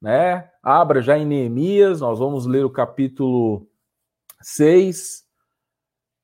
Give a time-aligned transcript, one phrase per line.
[0.00, 0.48] né?
[0.62, 3.66] Abra já em Neemias, nós vamos ler o capítulo
[4.40, 5.26] 6.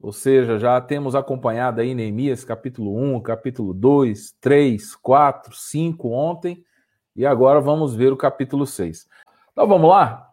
[0.00, 6.62] Ou seja, já temos acompanhado aí Neemias capítulo 1, capítulo 2, 3, 4, 5 ontem,
[7.16, 9.08] e agora vamos ver o capítulo 6.
[9.52, 10.30] Então vamos lá?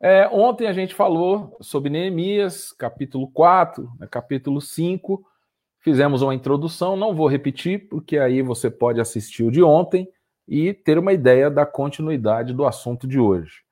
[0.00, 5.24] É, ontem a gente falou sobre Neemias, capítulo 4, né, capítulo 5,
[5.80, 10.08] fizemos uma introdução, não vou repetir, porque aí você pode assistir o de ontem
[10.48, 13.62] e ter uma ideia da continuidade do assunto de hoje.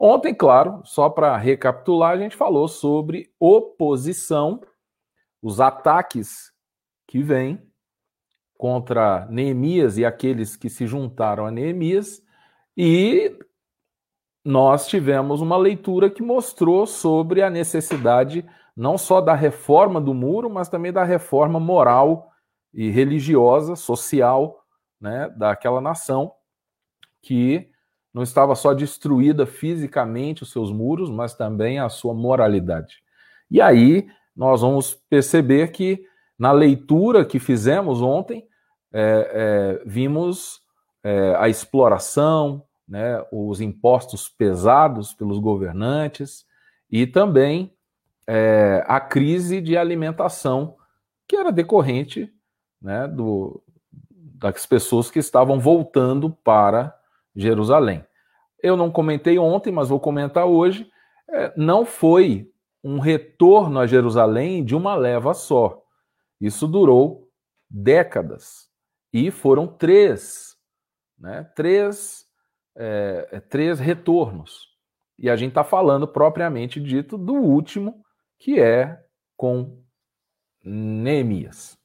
[0.00, 4.60] Ontem, claro, só para recapitular, a gente falou sobre oposição,
[5.42, 6.52] os ataques
[7.06, 7.62] que vêm
[8.56, 12.22] contra Neemias e aqueles que se juntaram a Neemias,
[12.76, 13.36] e
[14.44, 20.48] nós tivemos uma leitura que mostrou sobre a necessidade não só da reforma do muro,
[20.48, 22.30] mas também da reforma moral
[22.72, 24.64] e religiosa, social,
[25.00, 26.32] né, daquela nação
[27.22, 27.70] que
[28.12, 33.02] não estava só destruída fisicamente os seus muros, mas também a sua moralidade.
[33.50, 36.04] E aí nós vamos perceber que
[36.38, 38.46] na leitura que fizemos ontem,
[38.92, 40.60] é, é, vimos
[41.02, 46.46] é, a exploração, né, os impostos pesados pelos governantes
[46.90, 47.74] e também
[48.26, 50.76] é, a crise de alimentação
[51.26, 52.32] que era decorrente
[52.80, 53.62] né, do,
[54.38, 56.96] das pessoas que estavam voltando para
[57.34, 58.04] Jerusalém.
[58.62, 60.90] Eu não comentei ontem, mas vou comentar hoje.
[61.28, 62.50] É, não foi
[62.82, 65.82] um retorno a Jerusalém de uma leva só.
[66.40, 67.28] Isso durou
[67.68, 68.68] décadas.
[69.12, 70.56] E foram três,
[71.18, 71.44] né?
[71.54, 72.26] Três,
[72.76, 74.68] é, é três retornos.
[75.18, 78.04] E a gente está falando propriamente dito do último,
[78.38, 79.04] que é
[79.36, 79.82] com
[80.62, 81.77] Neemias.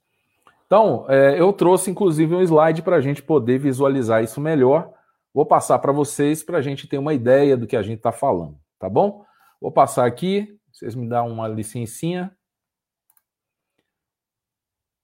[0.73, 4.91] Então, é, eu trouxe inclusive um slide para a gente poder visualizar isso melhor.
[5.31, 8.11] Vou passar para vocês para a gente ter uma ideia do que a gente está
[8.11, 9.23] falando, tá bom?
[9.61, 12.35] Vou passar aqui, vocês me dão uma licencinha.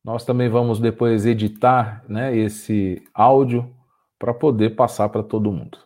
[0.04, 3.72] Nós também vamos depois editar né, esse áudio
[4.18, 5.78] para poder passar para todo mundo.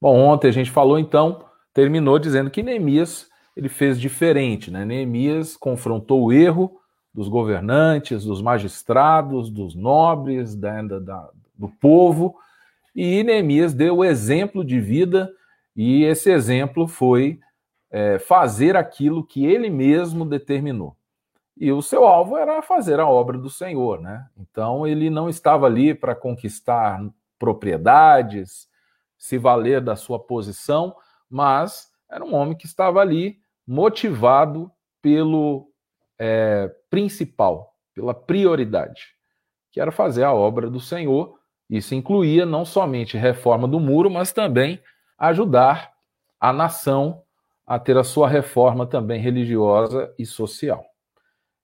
[0.00, 1.44] Bom, ontem a gente falou então,
[1.74, 4.86] terminou dizendo que Neemias ele fez diferente, né?
[4.86, 6.77] Neemias confrontou o erro
[7.18, 12.36] dos governantes, dos magistrados, dos nobres, da, da, do povo,
[12.94, 15.28] e Neemias deu o exemplo de vida,
[15.74, 17.40] e esse exemplo foi
[17.90, 20.94] é, fazer aquilo que ele mesmo determinou.
[21.56, 24.28] E o seu alvo era fazer a obra do Senhor, né?
[24.38, 27.04] Então ele não estava ali para conquistar
[27.36, 28.68] propriedades,
[29.18, 30.94] se valer da sua posição,
[31.28, 34.70] mas era um homem que estava ali motivado
[35.02, 35.67] pelo
[36.18, 39.14] é, principal, pela prioridade,
[39.70, 44.32] que era fazer a obra do Senhor isso incluía não somente reforma do muro, mas
[44.32, 44.80] também
[45.18, 45.92] ajudar
[46.40, 47.22] a nação
[47.66, 50.84] a ter a sua reforma também religiosa e social.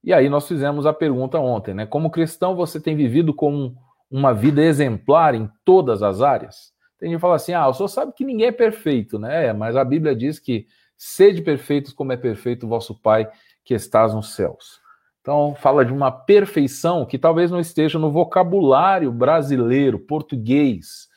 [0.02, 1.86] E aí nós fizemos a pergunta ontem, né?
[1.86, 3.74] Como cristão, você tem vivido com
[4.10, 6.74] uma vida exemplar em todas as áreas?
[6.98, 9.50] Tem gente que fala assim: ah, o senhor sabe que ninguém é perfeito, né?
[9.54, 13.30] Mas a Bíblia diz que sede perfeitos como é perfeito o vosso Pai
[13.64, 14.80] que estás nos céus.
[15.20, 21.08] Então, fala de uma perfeição que talvez não esteja no vocabulário brasileiro, português,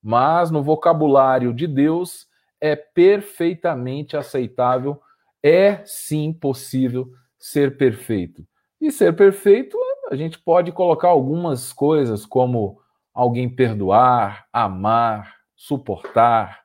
[0.00, 2.28] mas no vocabulário de Deus
[2.60, 5.00] é perfeitamente aceitável,
[5.42, 8.46] é sim possível ser perfeito.
[8.80, 9.76] E ser perfeito,
[10.10, 12.80] a gente pode colocar algumas coisas como
[13.12, 16.60] alguém perdoar, amar, suportar,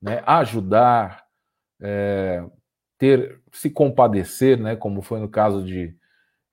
[0.00, 1.24] né, ajudar,
[1.80, 2.44] é,
[2.98, 5.96] ter, se compadecer, né, como foi no caso de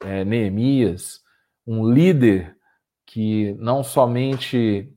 [0.02, 1.22] é, Neemias,
[1.68, 2.56] um líder
[3.06, 4.90] que não somente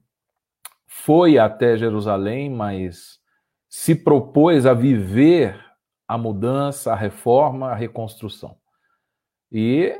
[0.86, 3.18] foi até Jerusalém, mas
[3.68, 5.60] se propôs a viver
[6.06, 8.56] a mudança, a reforma, a reconstrução.
[9.50, 9.92] E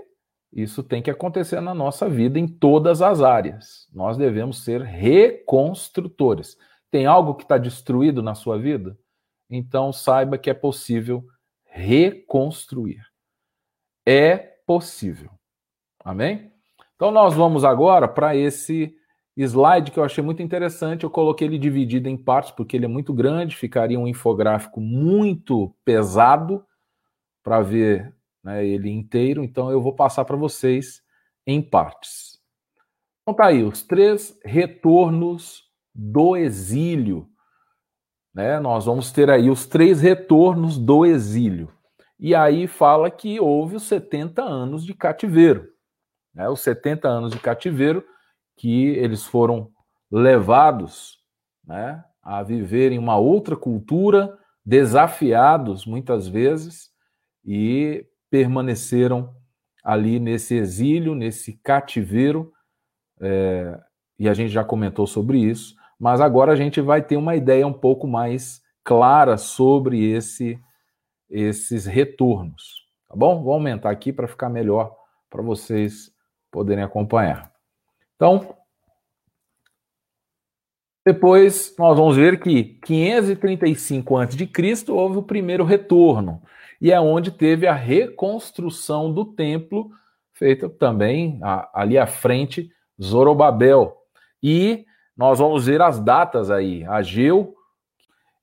[0.53, 3.89] isso tem que acontecer na nossa vida em todas as áreas.
[3.93, 6.57] Nós devemos ser reconstrutores.
[6.89, 8.97] Tem algo que está destruído na sua vida?
[9.51, 11.27] Então saiba que é possível
[11.77, 13.05] reconstruir.
[14.07, 14.37] É
[14.67, 15.31] possível.
[16.03, 16.51] Amém?
[16.95, 18.97] Então nós vamos agora para esse
[19.37, 21.05] slide que eu achei muito interessante.
[21.05, 25.75] Eu coloquei ele dividido em partes porque ele é muito grande, ficaria um infográfico muito
[25.85, 26.65] pesado
[27.43, 29.45] para ver né, ele inteiro.
[29.45, 31.03] Então eu vou passar para vocês
[31.47, 32.41] em partes.
[33.23, 35.65] Então tá aí os três retornos
[35.95, 37.29] do exílio.
[38.37, 38.61] Né?
[38.61, 41.73] Nós vamos ter aí os três retornos do exílio.
[42.21, 45.67] E aí fala que houve os 70 anos de cativeiro.
[46.35, 46.47] Né?
[46.47, 48.05] Os 70 anos de cativeiro
[48.55, 49.71] que eles foram
[50.11, 51.19] levados
[51.67, 56.91] né, a viver em uma outra cultura, desafiados muitas vezes,
[57.43, 59.35] e permaneceram
[59.83, 62.53] ali nesse exílio, nesse cativeiro,
[63.21, 63.81] é,
[64.19, 67.67] e a gente já comentou sobre isso, mas agora a gente vai ter uma ideia
[67.67, 70.59] um pouco mais clara sobre esse,
[71.29, 73.43] esses retornos, tá bom?
[73.43, 74.95] Vou aumentar aqui para ficar melhor
[75.29, 76.13] para vocês
[76.51, 77.53] poderem acompanhar.
[78.15, 78.57] Então,
[81.05, 84.43] depois nós vamos ver que 535 a.C.
[84.89, 86.43] houve o primeiro retorno,
[86.81, 89.91] e é onde teve a reconstrução do templo,
[90.33, 91.41] feita também
[91.73, 92.71] ali à frente,
[93.01, 93.97] Zorobabel.
[94.43, 94.85] E
[95.17, 97.57] nós vamos ver as datas aí, Ageu,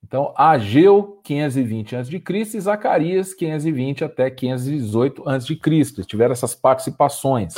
[0.04, 2.58] então Ageu 520 a.C.
[2.58, 6.04] e Zacarias 520 até 518 a.C.
[6.06, 7.56] Tiveram essas participações.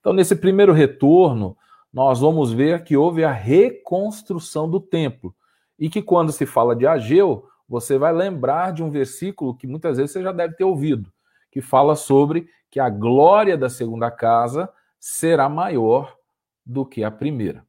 [0.00, 1.56] Então, nesse primeiro retorno,
[1.92, 5.34] nós vamos ver que houve a reconstrução do templo.
[5.78, 9.98] E que quando se fala de Ageu, você vai lembrar de um versículo que muitas
[9.98, 11.12] vezes você já deve ter ouvido,
[11.50, 14.68] que fala sobre que a glória da segunda casa
[14.98, 16.16] será maior
[16.64, 17.67] do que a primeira.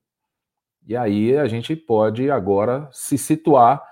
[0.88, 3.84] E aí a gente pode agora se situar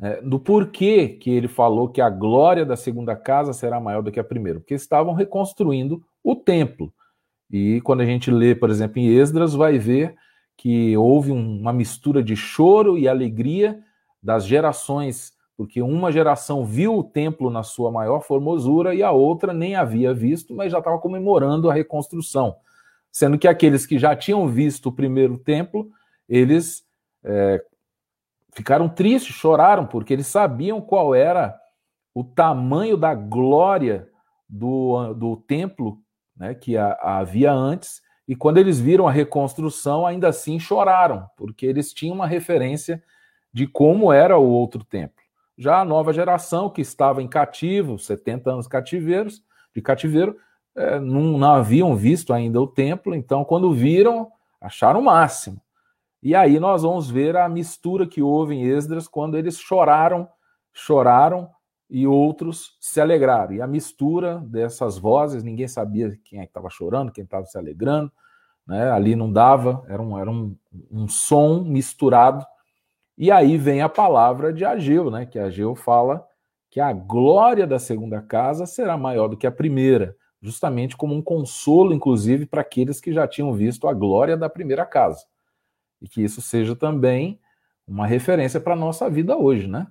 [0.00, 4.12] é, do porquê que ele falou que a glória da segunda casa será maior do
[4.12, 6.92] que a primeira, porque estavam reconstruindo o templo.
[7.50, 10.14] E quando a gente lê, por exemplo, em Esdras, vai ver
[10.56, 13.80] que houve uma mistura de choro e alegria
[14.22, 19.52] das gerações, porque uma geração viu o templo na sua maior formosura e a outra
[19.52, 22.56] nem havia visto, mas já estava comemorando a reconstrução.
[23.10, 25.90] Sendo que aqueles que já tinham visto o primeiro templo,
[26.28, 26.84] eles
[27.24, 27.62] é,
[28.52, 31.58] ficaram tristes, choraram, porque eles sabiam qual era
[32.14, 34.08] o tamanho da glória
[34.48, 35.98] do, do templo
[36.36, 41.26] né, que a, a havia antes, e quando eles viram a reconstrução, ainda assim choraram,
[41.36, 43.02] porque eles tinham uma referência
[43.52, 45.24] de como era o outro templo.
[45.56, 49.42] Já a nova geração, que estava em cativo, 70 anos cativeiros,
[49.74, 50.36] de cativeiro,
[50.76, 55.60] é, não, não haviam visto ainda o templo, então quando viram, acharam o máximo.
[56.22, 60.28] E aí nós vamos ver a mistura que houve em Esdras quando eles choraram,
[60.72, 61.48] choraram
[61.88, 63.54] e outros se alegraram.
[63.54, 67.56] E a mistura dessas vozes, ninguém sabia quem é que estava chorando, quem estava se
[67.56, 68.10] alegrando,
[68.66, 68.90] né?
[68.90, 70.56] ali não dava, era, um, era um,
[70.90, 72.44] um som misturado.
[73.16, 75.24] E aí vem a palavra de Ageu, né?
[75.24, 76.26] que Ageu fala
[76.70, 81.22] que a glória da segunda casa será maior do que a primeira, justamente como um
[81.22, 85.24] consolo, inclusive, para aqueles que já tinham visto a glória da primeira casa.
[86.00, 87.40] E que isso seja também
[87.86, 89.86] uma referência para a nossa vida hoje, né?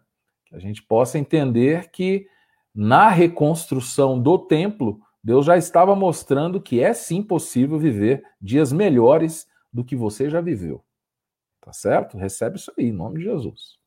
[0.47, 2.27] que a gente possa entender que
[2.73, 9.47] na reconstrução do templo, Deus já estava mostrando que é sim possível viver dias melhores
[9.71, 10.83] do que você já viveu.
[11.59, 12.17] Tá certo?
[12.17, 13.77] Recebe isso aí, em nome de Jesus.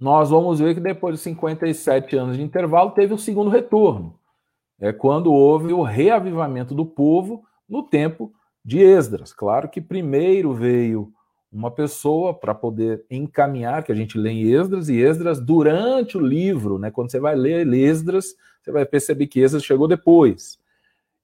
[0.00, 4.18] Nós vamos ver que depois de 57 anos de intervalo, teve o segundo retorno.
[4.80, 9.32] É quando houve o reavivamento do povo no tempo de Esdras.
[9.32, 11.12] Claro que primeiro veio
[11.52, 16.20] uma pessoa para poder encaminhar, que a gente lê em Esdras, e Esdras, durante o
[16.20, 20.58] livro, né, quando você vai ler Esdras, você vai perceber que Esdras chegou depois.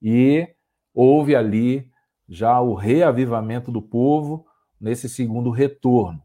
[0.01, 0.47] E
[0.93, 1.89] houve ali
[2.27, 4.45] já o reavivamento do povo
[4.79, 6.21] nesse segundo retorno.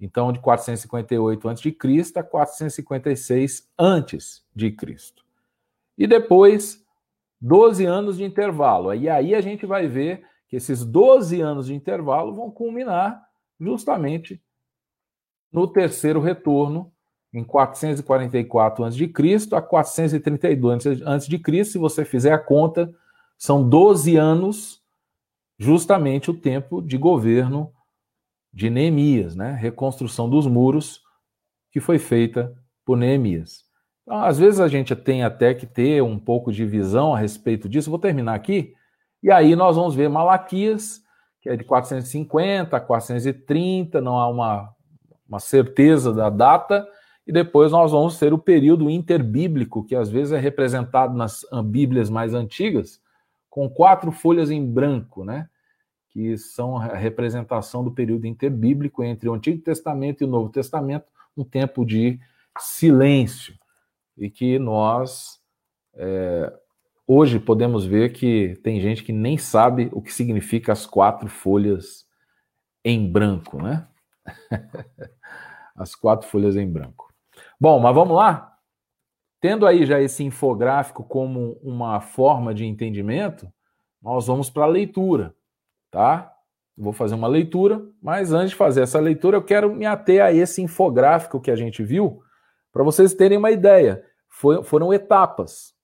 [0.00, 2.12] Então, de 458 a.C.
[2.16, 5.12] a 456 a.C.
[5.96, 6.81] E depois,
[7.42, 8.94] 12 anos de intervalo.
[8.94, 13.20] E aí a gente vai ver que esses 12 anos de intervalo vão culminar
[13.58, 14.40] justamente
[15.52, 16.92] no terceiro retorno,
[17.34, 19.12] em 444 a.C.
[19.52, 21.64] a 432 a.C.
[21.64, 22.94] Se você fizer a conta,
[23.36, 24.80] são 12 anos,
[25.58, 27.72] justamente o tempo de governo
[28.52, 29.52] de Neemias, né?
[29.52, 31.02] Reconstrução dos muros
[31.70, 33.64] que foi feita por Neemias.
[34.02, 37.68] Então, às vezes a gente tem até que ter um pouco de visão a respeito
[37.68, 37.90] disso.
[37.90, 38.74] Vou terminar aqui
[39.22, 41.00] e aí nós vamos ver Malaquias,
[41.40, 44.74] que é de 450 a 430, não há uma,
[45.28, 46.86] uma certeza da data,
[47.24, 52.10] e depois nós vamos ter o período interbíblico, que às vezes é representado nas Bíblias
[52.10, 53.00] mais antigas,
[53.48, 55.48] com quatro folhas em branco, né?
[56.08, 61.06] Que são a representação do período interbíblico entre o Antigo Testamento e o Novo Testamento,
[61.36, 62.18] um tempo de
[62.58, 63.54] silêncio,
[64.16, 65.40] e que nós
[65.94, 66.52] é,
[67.06, 72.06] Hoje podemos ver que tem gente que nem sabe o que significa as quatro folhas
[72.84, 73.86] em branco, né?
[75.76, 77.12] as quatro folhas em branco.
[77.60, 78.56] Bom, mas vamos lá?
[79.40, 83.52] Tendo aí já esse infográfico como uma forma de entendimento,
[84.00, 85.34] nós vamos para a leitura,
[85.90, 86.32] tá?
[86.78, 90.32] Vou fazer uma leitura, mas antes de fazer essa leitura, eu quero me ater a
[90.32, 92.22] esse infográfico que a gente viu,
[92.72, 94.04] para vocês terem uma ideia.
[94.28, 95.74] Foi, foram etapas.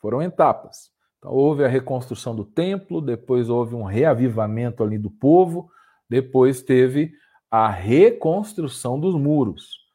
[0.00, 0.90] Foram etapas.
[1.18, 5.70] Então, houve a reconstrução do templo, depois houve um reavivamento ali do povo,
[6.08, 7.12] depois teve
[7.50, 9.88] a reconstrução dos muros.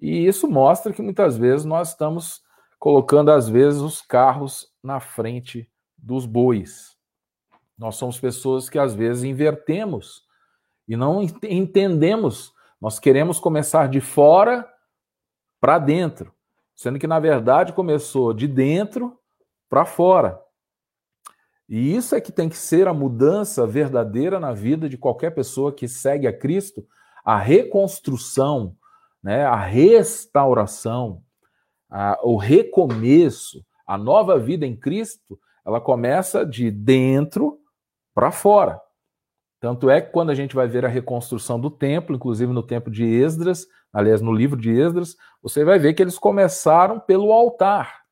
[0.00, 2.42] E isso mostra que muitas vezes nós estamos
[2.78, 6.96] colocando, às vezes, os carros na frente dos bois.
[7.76, 10.22] Nós somos pessoas que, às vezes, invertemos
[10.86, 12.52] e não entendemos.
[12.80, 14.68] Nós queremos começar de fora
[15.60, 16.32] para dentro,
[16.74, 19.18] sendo que, na verdade, começou de dentro
[19.68, 20.40] para fora.
[21.68, 25.72] E isso é que tem que ser a mudança verdadeira na vida de qualquer pessoa
[25.72, 26.86] que segue a Cristo,
[27.24, 28.74] a reconstrução,
[29.22, 31.22] né, a restauração,
[31.90, 37.60] a, o recomeço, a nova vida em Cristo, ela começa de dentro
[38.14, 38.80] para fora.
[39.60, 42.92] Tanto é que quando a gente vai ver a reconstrução do templo, inclusive no templo
[42.92, 48.02] de Esdras, aliás, no livro de Esdras, você vai ver que eles começaram pelo altar.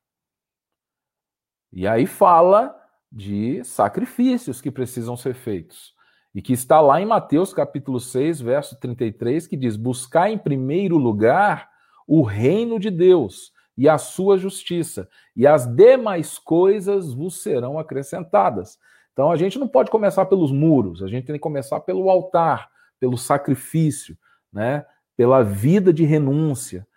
[1.71, 2.75] E aí fala
[3.11, 5.95] de sacrifícios que precisam ser feitos.
[6.35, 10.97] E que está lá em Mateus capítulo 6, verso 33, que diz: Buscar em primeiro
[10.97, 11.69] lugar
[12.07, 18.77] o reino de Deus e a sua justiça, e as demais coisas vos serão acrescentadas.
[19.17, 22.69] Então a gente não pode começar pelos muros, a gente tem que começar pelo altar,
[22.99, 24.15] pelo sacrifício,
[24.53, 24.85] né?
[25.17, 26.87] pela vida de renúncia.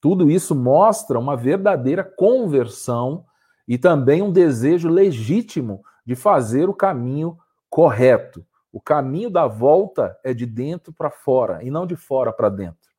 [0.00, 3.24] Tudo isso mostra uma verdadeira conversão
[3.68, 7.38] e também um desejo legítimo de fazer o caminho
[7.70, 8.44] correto.
[8.72, 12.90] O caminho da volta é de dentro para fora e não de fora para dentro.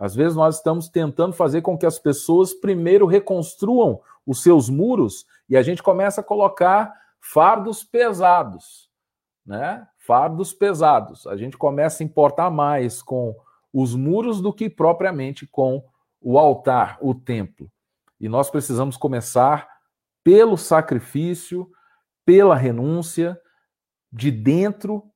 [0.00, 5.26] Às vezes nós estamos tentando fazer com que as pessoas primeiro reconstruam os seus muros
[5.46, 8.90] e a gente começa a colocar fardos pesados,
[9.46, 9.86] né?
[9.98, 11.26] Fardos pesados.
[11.26, 13.34] A gente começa a importar mais com
[13.72, 15.82] os muros do que propriamente com
[16.20, 17.70] o altar, o templo.
[18.20, 19.68] E nós precisamos começar
[20.22, 21.70] pelo sacrifício,
[22.24, 23.40] pela renúncia,
[24.12, 25.10] de dentro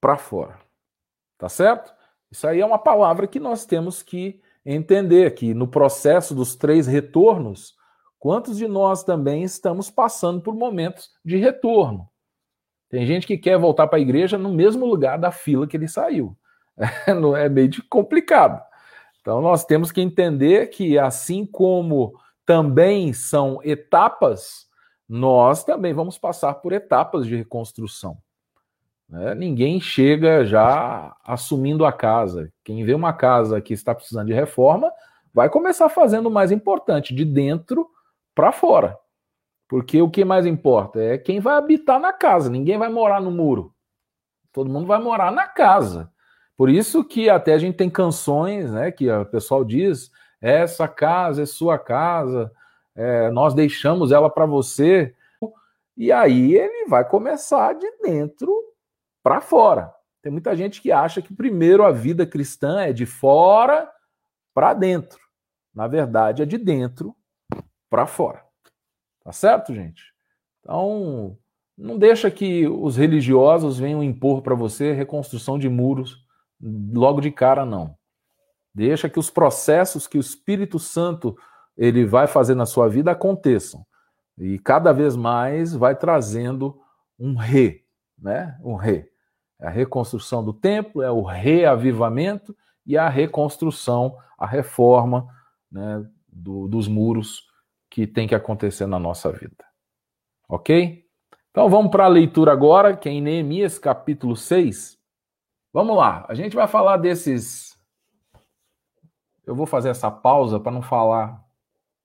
[0.00, 0.58] para fora.
[1.38, 1.92] Tá certo?
[2.30, 6.86] Isso aí é uma palavra que nós temos que entender que no processo dos três
[6.86, 7.74] retornos,
[8.20, 12.08] quantos de nós também estamos passando por momentos de retorno?
[12.88, 15.88] Tem gente que quer voltar para a igreja no mesmo lugar da fila que ele
[15.88, 16.36] saiu.
[17.06, 18.62] É, é meio complicado.
[19.20, 22.14] Então nós temos que entender que assim como
[22.46, 24.66] também são etapas,
[25.06, 28.16] nós também vamos passar por etapas de reconstrução.
[29.06, 29.34] Né?
[29.34, 32.50] Ninguém chega já assumindo a casa.
[32.64, 34.90] Quem vê uma casa que está precisando de reforma
[35.34, 37.88] vai começar fazendo o mais importante, de dentro
[38.34, 38.98] para fora.
[39.68, 43.30] Porque o que mais importa é quem vai habitar na casa, ninguém vai morar no
[43.30, 43.72] muro.
[44.52, 46.12] Todo mundo vai morar na casa.
[46.56, 50.10] Por isso que até a gente tem canções, né, que o pessoal diz
[50.40, 52.50] essa casa é sua casa,
[52.96, 55.14] é, nós deixamos ela para você.
[55.96, 58.52] E aí ele vai começar de dentro
[59.22, 59.94] para fora.
[60.22, 63.90] Tem muita gente que acha que primeiro a vida cristã é de fora
[64.54, 65.20] para dentro.
[65.74, 67.14] Na verdade, é de dentro
[67.90, 68.42] para fora.
[69.22, 70.02] Tá certo, gente?
[70.60, 71.36] Então,
[71.76, 76.24] não deixa que os religiosos venham impor para você reconstrução de muros
[76.62, 77.96] logo de cara, não.
[78.74, 81.36] Deixa que os processos que o Espírito Santo
[81.76, 83.84] ele vai fazer na sua vida aconteçam.
[84.38, 86.78] E cada vez mais vai trazendo
[87.18, 87.84] um re,
[88.18, 88.58] né?
[88.62, 89.08] Um re.
[89.60, 92.56] É a reconstrução do templo, é o reavivamento
[92.86, 95.26] e a reconstrução, a reforma
[95.70, 97.49] né, do, dos muros
[97.90, 99.64] que tem que acontecer na nossa vida.
[100.48, 101.04] Ok?
[101.50, 104.98] Então vamos para a leitura agora, que é em Neemias capítulo 6.
[105.72, 107.70] Vamos lá, a gente vai falar desses
[109.50, 111.44] eu vou fazer essa pausa para não falar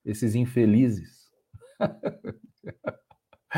[0.04, 1.30] esses infelizes.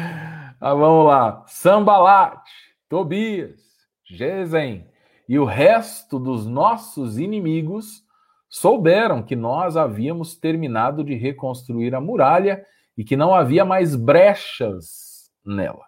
[0.60, 1.42] ah, vamos lá.
[1.46, 2.44] Sambalat,
[2.86, 3.58] Tobias,
[4.04, 4.86] Gesem
[5.26, 8.04] e o resto dos nossos inimigos
[8.48, 12.64] souberam que nós havíamos terminado de reconstruir a muralha
[12.96, 15.86] e que não havia mais brechas nela.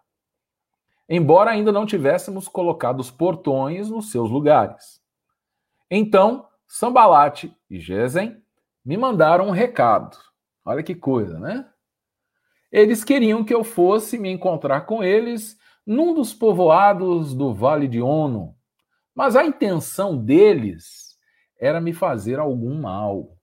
[1.09, 5.01] Embora ainda não tivéssemos colocado os portões nos seus lugares.
[5.91, 8.41] Então Sambalate e Gesem
[8.85, 10.17] me mandaram um recado.
[10.65, 11.69] Olha que coisa, né?
[12.71, 18.01] Eles queriam que eu fosse me encontrar com eles num dos povoados do Vale de
[18.01, 18.55] Ono,
[19.13, 21.10] mas a intenção deles
[21.61, 23.37] era me fazer algum mal.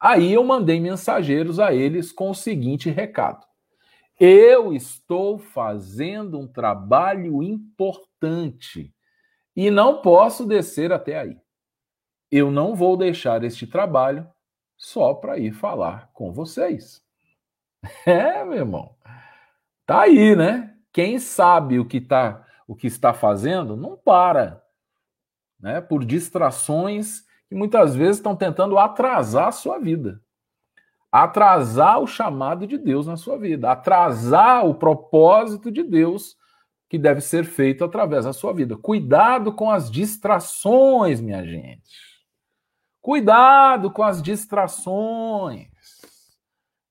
[0.00, 3.44] Aí eu mandei mensageiros a eles com o seguinte recado:
[4.18, 8.94] Eu estou fazendo um trabalho importante
[9.54, 11.36] e não posso descer até aí.
[12.30, 14.26] Eu não vou deixar este trabalho
[14.76, 17.02] só para ir falar com vocês.
[18.06, 18.94] É, meu irmão.
[19.84, 20.72] Tá aí, né?
[20.92, 24.61] Quem sabe o que tá, o que está fazendo, não para,
[25.62, 25.80] né?
[25.80, 30.20] Por distrações que muitas vezes estão tentando atrasar a sua vida.
[31.10, 36.36] Atrasar o chamado de Deus na sua vida, atrasar o propósito de Deus
[36.88, 38.76] que deve ser feito através da sua vida.
[38.76, 42.12] Cuidado com as distrações, minha gente.
[43.00, 45.68] Cuidado com as distrações.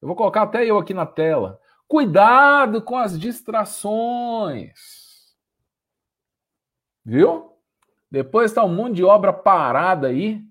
[0.02, 1.60] Eu vou colocar até eu aqui na tela.
[1.88, 4.74] Cuidado com as distrações.
[7.06, 7.51] Viu?
[8.12, 10.44] Depois está um monte de obra parada aí,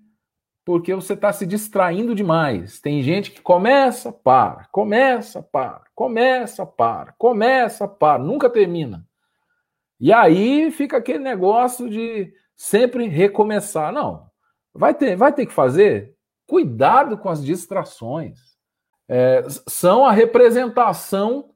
[0.65, 2.79] porque você está se distraindo demais.
[2.79, 9.05] Tem gente que começa, para, começa, para, começa, para, começa, para, nunca termina.
[9.99, 13.93] E aí fica aquele negócio de sempre recomeçar.
[13.93, 14.25] Não,
[14.73, 16.15] vai ter, vai ter que fazer.
[16.47, 18.39] Cuidado com as distrações.
[19.07, 21.51] É, são a representação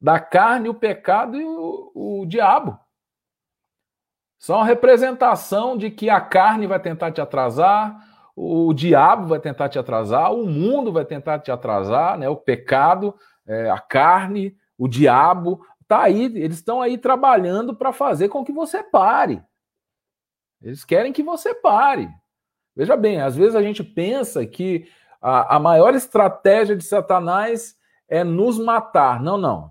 [0.00, 2.78] da carne, o pecado e o, o diabo.
[4.42, 7.96] São a representação de que a carne vai tentar te atrasar,
[8.34, 12.28] o diabo vai tentar te atrasar, o mundo vai tentar te atrasar, né?
[12.28, 13.14] O pecado,
[13.46, 18.50] é, a carne, o diabo, tá aí, eles estão aí trabalhando para fazer com que
[18.50, 19.40] você pare.
[20.60, 22.10] Eles querem que você pare.
[22.74, 24.88] Veja bem, às vezes a gente pensa que
[25.20, 27.76] a, a maior estratégia de Satanás
[28.08, 29.22] é nos matar.
[29.22, 29.70] Não, não.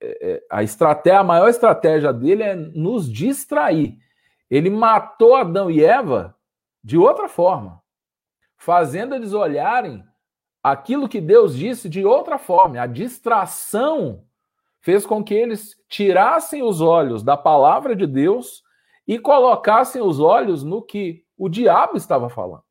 [0.00, 3.98] É, é, a estratégia, a maior estratégia dele é nos distrair.
[4.50, 6.36] Ele matou Adão e Eva
[6.82, 7.82] de outra forma,
[8.56, 10.04] fazendo eles olharem
[10.62, 12.80] aquilo que Deus disse de outra forma.
[12.80, 14.24] A distração
[14.80, 18.62] fez com que eles tirassem os olhos da palavra de Deus
[19.06, 22.64] e colocassem os olhos no que o diabo estava falando.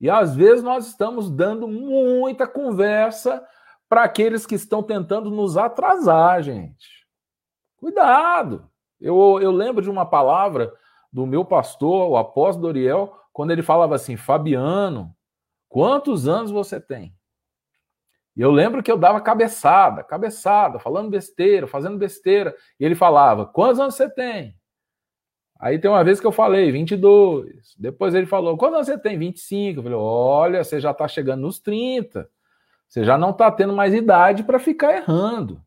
[0.00, 3.44] E às vezes nós estamos dando muita conversa
[3.88, 7.06] para aqueles que estão tentando nos atrasar, gente.
[7.76, 8.68] Cuidado!
[9.00, 10.72] Eu, eu lembro de uma palavra
[11.12, 15.14] do meu pastor, o apóstolo Doriel, quando ele falava assim: Fabiano,
[15.68, 17.14] quantos anos você tem?
[18.36, 22.54] E eu lembro que eu dava cabeçada, cabeçada, falando besteira, fazendo besteira.
[22.78, 24.56] E ele falava: Quantos anos você tem?
[25.58, 27.74] Aí tem uma vez que eu falei 22.
[27.76, 29.18] Depois ele falou: Quantos anos você tem?
[29.18, 29.80] 25.
[29.80, 32.28] Eu falei: Olha, você já está chegando nos 30.
[32.88, 35.62] Você já não está tendo mais idade para ficar errando.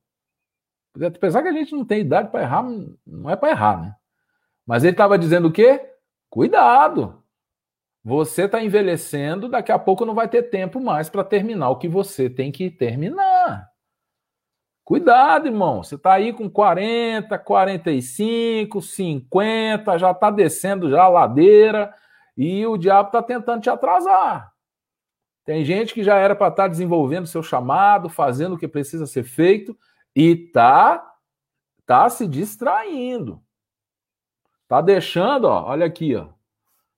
[0.95, 2.63] Apesar que a gente não tem idade para errar,
[3.05, 3.95] não é para errar, né?
[4.65, 5.93] Mas ele estava dizendo o quê?
[6.29, 7.21] Cuidado.
[8.03, 11.87] Você está envelhecendo, daqui a pouco não vai ter tempo mais para terminar o que
[11.87, 13.69] você tem que terminar.
[14.83, 15.83] Cuidado, irmão.
[15.83, 21.93] Você está aí com 40, 45, 50, já está descendo já a ladeira
[22.35, 24.50] e o diabo está tentando te atrasar.
[25.43, 29.07] Tem gente que já era para estar tá desenvolvendo seu chamado, fazendo o que precisa
[29.07, 29.77] ser feito
[30.15, 31.07] e tá
[31.85, 33.41] tá se distraindo.
[34.67, 36.29] Tá deixando, ó, olha aqui, ó.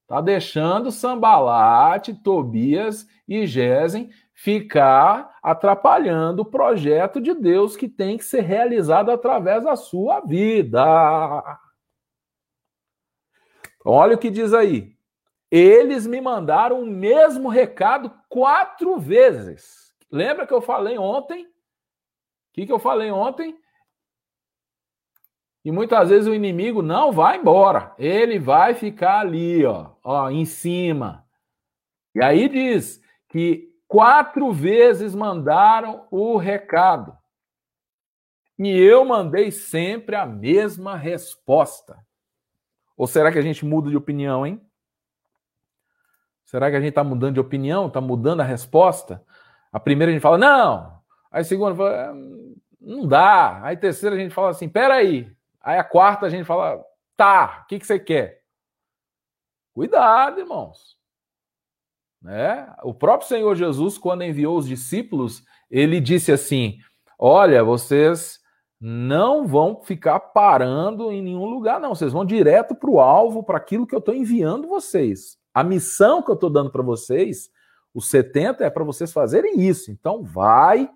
[0.05, 8.23] Tá deixando Sambalate, Tobias e Gesem ficar atrapalhando o projeto de Deus que tem que
[8.23, 10.83] ser realizado através da sua vida.
[13.83, 14.95] Olha o que diz aí.
[15.55, 19.93] Eles me mandaram o mesmo recado quatro vezes.
[20.11, 21.45] Lembra que eu falei ontem?
[21.45, 21.49] O
[22.53, 23.55] que, que eu falei ontem?
[25.63, 27.93] E muitas vezes o inimigo não vai embora.
[27.99, 31.23] Ele vai ficar ali, ó, ó, em cima.
[32.15, 37.15] E aí diz que quatro vezes mandaram o recado.
[38.57, 42.03] E eu mandei sempre a mesma resposta.
[42.97, 44.59] Ou será que a gente muda de opinião, hein?
[46.53, 47.87] Será que a gente está mudando de opinião?
[47.87, 49.25] Está mudando a resposta?
[49.71, 50.99] A primeira a gente fala, não.
[51.31, 52.13] Aí a segunda fala, é,
[52.79, 53.59] não dá.
[53.63, 55.35] Aí a terceira a gente fala assim, peraí.
[55.59, 56.79] Aí a quarta a gente fala,
[57.17, 58.43] tá, o que, que você quer?
[59.73, 60.95] Cuidado, irmãos.
[62.21, 62.71] Né?
[62.83, 66.77] O próprio Senhor Jesus, quando enviou os discípulos, ele disse assim:
[67.17, 68.39] Olha, vocês
[68.79, 71.95] não vão ficar parando em nenhum lugar, não.
[71.95, 75.41] Vocês vão direto para o alvo, para aquilo que eu estou enviando vocês.
[75.53, 77.51] A missão que eu estou dando para vocês,
[77.93, 79.91] os 70, é para vocês fazerem isso.
[79.91, 80.89] Então, vai,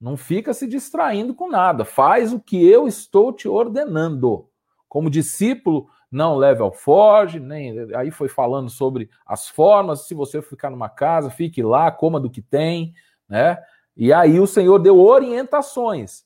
[0.00, 1.84] não fica se distraindo com nada.
[1.84, 4.48] Faz o que eu estou te ordenando.
[4.88, 10.06] Como discípulo, não leve ao forge, nem aí foi falando sobre as formas.
[10.06, 12.94] Se você ficar numa casa, fique lá, coma do que tem,
[13.28, 13.58] né?
[13.96, 16.24] E aí o Senhor deu orientações.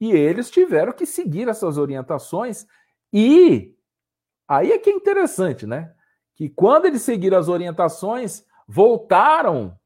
[0.00, 2.66] E eles tiveram que seguir essas orientações.
[3.12, 3.74] E
[4.48, 5.94] aí é que é interessante, né?
[6.36, 9.76] Que quando eles seguiram as orientações, voltaram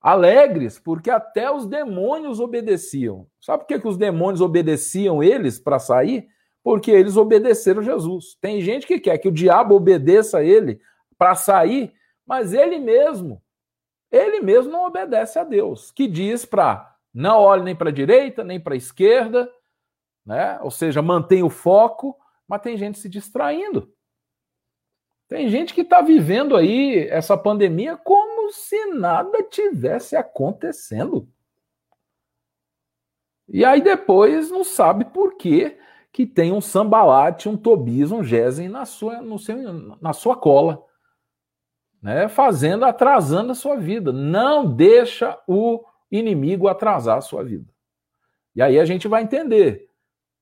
[0.00, 3.26] alegres, porque até os demônios obedeciam.
[3.40, 6.28] Sabe por que, que os demônios obedeciam eles para sair?
[6.62, 8.36] Porque eles obedeceram Jesus.
[8.40, 10.80] Tem gente que quer que o diabo obedeça a ele
[11.18, 11.92] para sair,
[12.26, 13.42] mas ele mesmo,
[14.10, 18.44] ele mesmo não obedece a Deus, que diz para não olhe nem para a direita,
[18.44, 19.50] nem para a esquerda,
[20.24, 20.58] né?
[20.60, 22.14] Ou seja, mantém o foco,
[22.46, 23.90] mas tem gente se distraindo.
[25.28, 31.28] Tem gente que está vivendo aí essa pandemia como se nada tivesse acontecendo.
[33.48, 35.76] E aí depois não sabe por que
[36.12, 39.56] que tem um sambalate, um Tobias, um Gesem na sua, no seu,
[40.00, 40.82] na sua cola,
[42.00, 42.26] né?
[42.26, 44.12] fazendo, atrasando a sua vida.
[44.12, 47.70] Não deixa o inimigo atrasar a sua vida.
[48.54, 49.90] E aí a gente vai entender.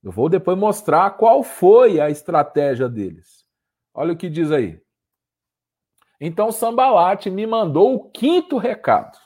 [0.03, 3.44] Eu vou depois mostrar qual foi a estratégia deles.
[3.95, 4.83] Olha o que diz aí.
[6.21, 9.17] Então Sambalate me mandou o quinto recado.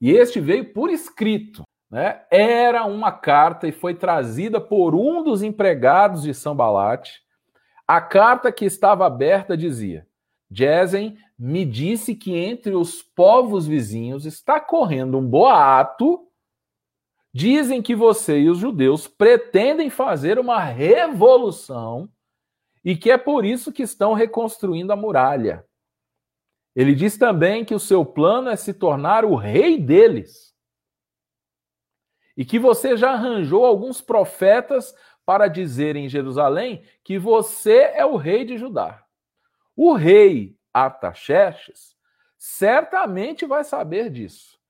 [0.00, 1.62] E este veio por escrito.
[1.90, 2.22] Né?
[2.30, 7.22] Era uma carta e foi trazida por um dos empregados de Sambalate.
[7.86, 10.06] A carta que estava aberta dizia:
[10.50, 16.26] Jezen me disse que entre os povos vizinhos está correndo um boato.
[17.32, 22.08] Dizem que você e os judeus pretendem fazer uma revolução
[22.86, 25.66] e que é por isso que estão reconstruindo a muralha.
[26.72, 30.54] Ele diz também que o seu plano é se tornar o rei deles.
[32.36, 34.94] E que você já arranjou alguns profetas
[35.24, 39.04] para dizer em Jerusalém que você é o rei de Judá.
[39.74, 41.96] O rei Artaxerxes
[42.38, 44.60] certamente vai saber disso.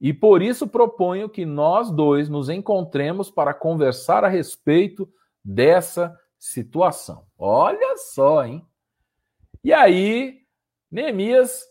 [0.00, 5.08] E por isso proponho que nós dois nos encontremos para conversar a respeito
[5.44, 7.26] dessa situação.
[7.38, 8.66] Olha só, hein?
[9.62, 10.40] E aí,
[10.90, 11.62] Neemias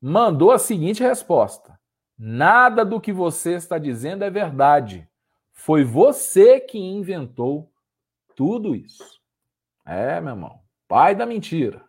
[0.00, 1.78] mandou a seguinte resposta:
[2.18, 5.06] Nada do que você está dizendo é verdade.
[5.52, 7.70] Foi você que inventou
[8.34, 9.20] tudo isso.
[9.84, 11.84] É, meu irmão, pai da mentira.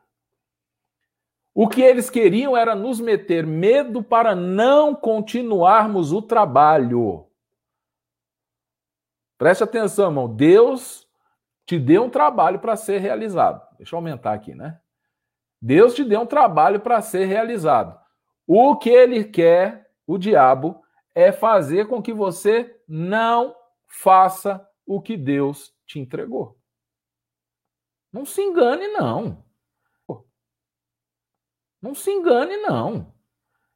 [1.54, 7.26] O que eles queriam era nos meter medo para não continuarmos o trabalho.
[9.38, 10.34] Preste atenção, irmão.
[10.34, 11.07] Deus
[11.68, 13.62] te deu um trabalho para ser realizado.
[13.78, 14.80] Deixa eu aumentar aqui, né?
[15.62, 18.00] Deus te deu um trabalho para ser realizado.
[18.48, 20.82] O que ele quer, o diabo,
[21.14, 23.54] é fazer com que você não
[23.86, 26.58] faça o que Deus te entregou.
[28.14, 29.44] Não se engane, não.
[31.82, 33.14] Não se engane, não.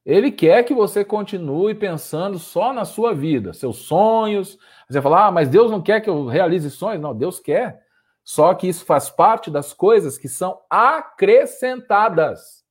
[0.06, 4.58] Ele quer que você continue pensando só na sua vida, seus sonhos.
[4.90, 7.02] Você fala, ah, mas Deus não quer que eu realize sonhos.
[7.02, 7.81] Não, Deus quer.
[8.24, 12.64] Só que isso faz parte das coisas que são acrescentadas.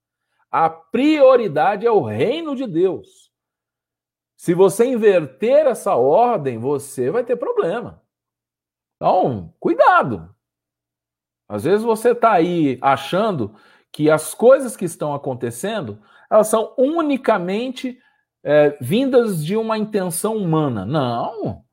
[0.51, 3.31] A prioridade é o reino de Deus.
[4.37, 8.03] Se você inverter essa ordem, você vai ter problema.
[8.97, 10.35] Então, cuidado.
[11.49, 13.55] Às vezes você está aí achando
[13.93, 17.99] que as coisas que estão acontecendo elas são unicamente
[18.43, 20.87] é, vindas de uma intenção humana.
[20.87, 21.65] Não.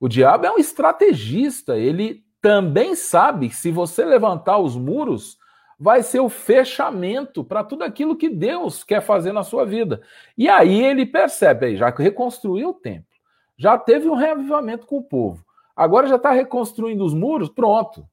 [0.00, 1.78] O diabo é um estrategista.
[1.78, 5.38] Ele também sabe que se você levantar os muros,
[5.78, 10.02] vai ser o fechamento para tudo aquilo que Deus quer fazer na sua vida.
[10.36, 13.16] E aí ele percebe, já reconstruiu o templo,
[13.56, 18.06] já teve um reavivamento com o povo, agora já está reconstruindo os muros, pronto.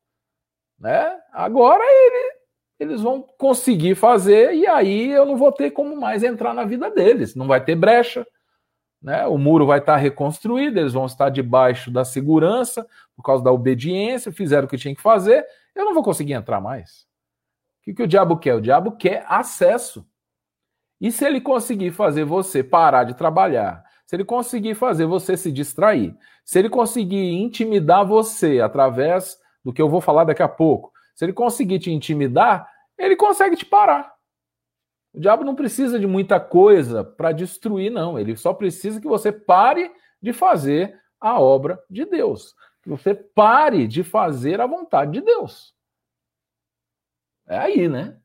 [0.80, 1.18] Né?
[1.34, 2.40] Agora ele
[2.80, 6.90] eles vão conseguir fazer e aí eu não vou ter como mais entrar na vida
[6.90, 7.36] deles.
[7.36, 8.26] Não vai ter brecha,
[9.02, 9.26] né?
[9.28, 12.86] O muro vai estar reconstruído, eles vão estar debaixo da segurança
[13.16, 15.46] por causa da obediência, fizeram o que tinha que fazer.
[15.76, 17.08] Eu não vou conseguir entrar mais.
[17.80, 18.56] O que, que o diabo quer?
[18.56, 20.06] O diabo quer acesso.
[21.00, 25.52] E se ele conseguir fazer você parar de trabalhar, se ele conseguir fazer você se
[25.52, 30.92] distrair, se ele conseguir intimidar você através do que eu vou falar daqui a pouco,
[31.16, 34.12] se ele conseguir te intimidar, ele consegue te parar.
[35.14, 38.20] O diabo não precisa de muita coisa para destruir, não.
[38.20, 39.92] Ele só precisa que você pare
[40.22, 42.56] de fazer a obra de Deus.
[42.84, 45.74] Que você pare de fazer a vontade de Deus.
[47.48, 48.18] É aí, né?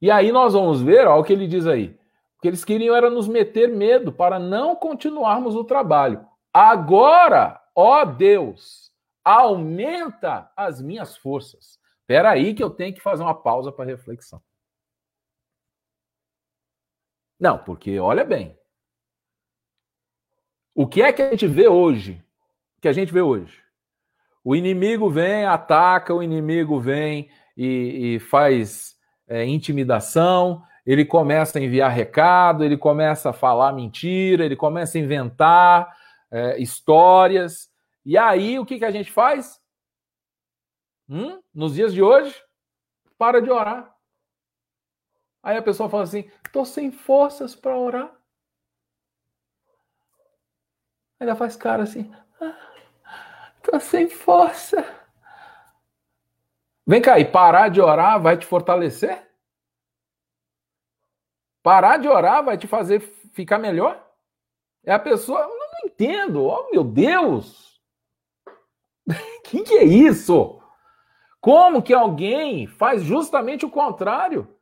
[0.00, 1.96] E aí nós vamos ver ó, o que ele diz aí.
[2.38, 6.26] O que eles queriam era nos meter medo para não continuarmos o trabalho.
[6.52, 8.90] Agora, ó Deus,
[9.22, 11.78] aumenta as minhas forças.
[12.00, 14.42] Espera aí que eu tenho que fazer uma pausa para reflexão.
[17.42, 18.56] Não, porque olha bem.
[20.72, 22.24] O que é que a gente vê hoje?
[22.78, 23.60] O que a gente vê hoje?
[24.44, 31.62] O inimigo vem, ataca, o inimigo vem e, e faz é, intimidação, ele começa a
[31.62, 35.96] enviar recado, ele começa a falar mentira, ele começa a inventar
[36.30, 37.68] é, histórias.
[38.06, 39.60] E aí, o que, que a gente faz?
[41.08, 41.40] Hum?
[41.52, 42.40] Nos dias de hoje,
[43.18, 43.91] para de orar.
[45.42, 48.14] Aí a pessoa fala assim: estou sem forças para orar.
[51.18, 54.84] Ela faz cara assim: ah, sem força.
[56.86, 59.28] Vem cá, e parar de orar vai te fortalecer?
[61.62, 63.00] Parar de orar vai te fazer
[63.32, 64.04] ficar melhor?
[64.84, 67.80] É a pessoa, eu não entendo, oh meu Deus!
[69.44, 70.60] que que é isso?
[71.40, 74.56] Como que alguém faz justamente o contrário?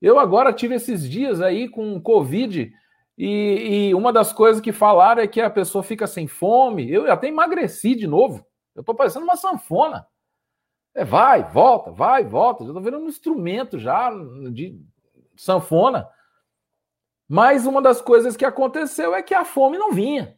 [0.00, 2.72] Eu agora tive esses dias aí com Covid
[3.18, 6.90] e, e, uma das coisas que falaram é que a pessoa fica sem fome.
[6.90, 8.46] Eu até emagreci de novo.
[8.74, 10.06] Eu tô parecendo uma sanfona.
[10.94, 12.64] É, vai, volta, vai, volta.
[12.64, 14.10] Eu tô vendo um instrumento já
[14.50, 14.80] de
[15.36, 16.08] sanfona.
[17.28, 20.36] Mas uma das coisas que aconteceu é que a fome não vinha.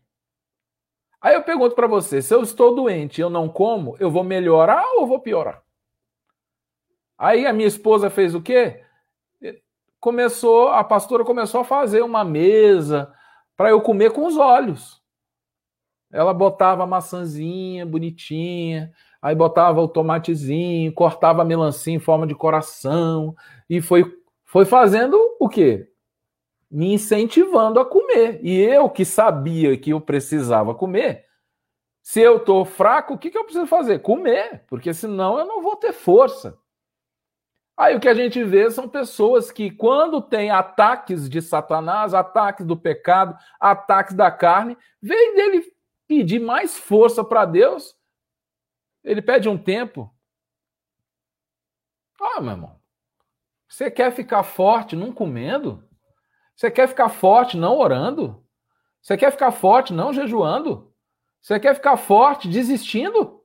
[1.21, 4.25] Aí eu pergunto para você, se eu estou doente e eu não como, eu vou
[4.25, 5.63] melhorar ou vou piorar?
[7.17, 8.85] Aí a minha esposa fez o quê?
[10.03, 13.11] Começou, a pastora começou a fazer uma mesa
[13.57, 15.01] para eu comer com os olhos.
[16.13, 22.35] Ela botava a maçãzinha bonitinha, aí botava o tomatezinho, cortava a melancia em forma de
[22.35, 23.35] coração
[23.71, 24.05] e foi
[24.45, 25.89] foi fazendo o quê?
[26.73, 28.41] me incentivando a comer.
[28.43, 31.27] E eu que sabia que eu precisava comer,
[32.03, 34.01] se eu estou fraco, o que, que eu preciso fazer?
[34.01, 36.59] Comer, porque senão eu não vou ter força.
[37.83, 42.65] Aí o que a gente vê são pessoas que, quando tem ataques de Satanás, ataques
[42.65, 45.65] do pecado, ataques da carne, vem dele
[46.07, 47.97] pedir mais força para Deus,
[49.03, 50.15] ele pede um tempo.
[52.21, 52.81] Ah, meu irmão,
[53.69, 55.83] você quer ficar forte não comendo?
[56.55, 58.47] Você quer ficar forte não orando?
[59.01, 60.95] Você quer ficar forte não jejuando?
[61.41, 63.43] Você quer ficar forte desistindo?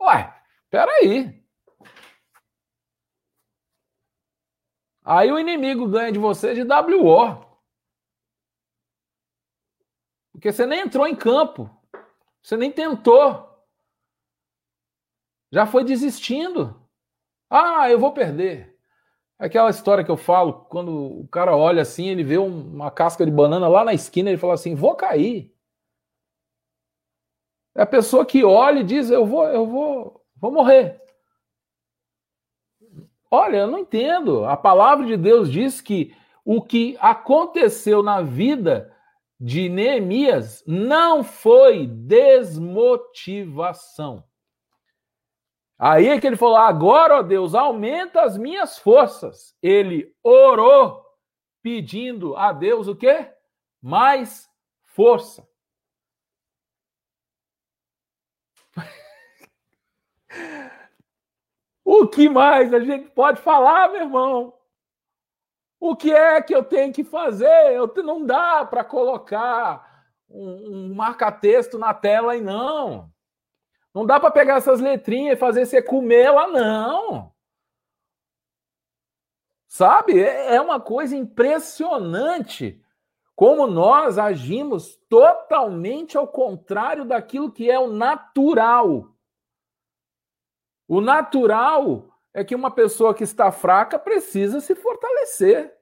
[0.00, 0.32] Ué,
[0.70, 1.44] peraí.
[5.06, 7.46] Aí o inimigo ganha de você de WO.
[10.32, 11.70] Porque você nem entrou em campo.
[12.42, 13.48] Você nem tentou.
[15.52, 16.84] Já foi desistindo.
[17.48, 18.76] Ah, eu vou perder.
[19.38, 23.30] Aquela história que eu falo, quando o cara olha assim, ele vê uma casca de
[23.30, 25.54] banana lá na esquina, ele fala assim: vou cair.
[27.76, 31.00] É a pessoa que olha e diz: eu vou, eu vou, vou morrer.
[33.30, 34.44] Olha, eu não entendo.
[34.44, 38.92] A palavra de Deus diz que o que aconteceu na vida
[39.38, 44.24] de Neemias não foi desmotivação.
[45.78, 49.54] Aí é que ele falou: agora, ó Deus, aumenta as minhas forças.
[49.62, 51.04] Ele orou,
[51.62, 53.30] pedindo a Deus o quê?
[53.82, 54.48] Mais
[54.84, 55.46] força.
[62.02, 64.54] O que mais a gente pode falar, meu irmão?
[65.78, 67.72] O que é que eu tenho que fazer?
[67.72, 73.10] Eu, não dá para colocar um, um marca-texto na tela e não.
[73.94, 77.32] Não dá para pegar essas letrinhas e fazer você comer lá, não.
[79.68, 80.20] Sabe?
[80.20, 82.82] É, é uma coisa impressionante
[83.34, 89.15] como nós agimos totalmente ao contrário daquilo que é o natural.
[90.88, 95.76] O natural é que uma pessoa que está fraca precisa se fortalecer.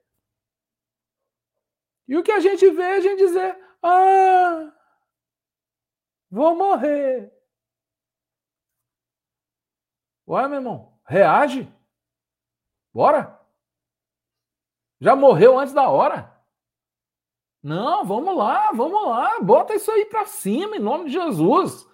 [2.07, 4.73] E o que a gente vê é a gente dizer: ah,
[6.29, 7.31] vou morrer.
[10.27, 11.71] Ué, meu irmão, reage.
[12.93, 13.39] Bora.
[14.99, 16.33] Já morreu antes da hora.
[17.61, 21.87] Não, vamos lá, vamos lá, bota isso aí para cima em nome de Jesus.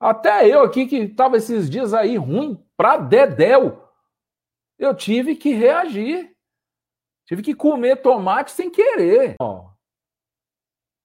[0.00, 3.88] Até eu aqui que estava esses dias aí ruim para dedéu,
[4.78, 6.36] eu tive que reagir.
[7.26, 9.36] Tive que comer tomate sem querer.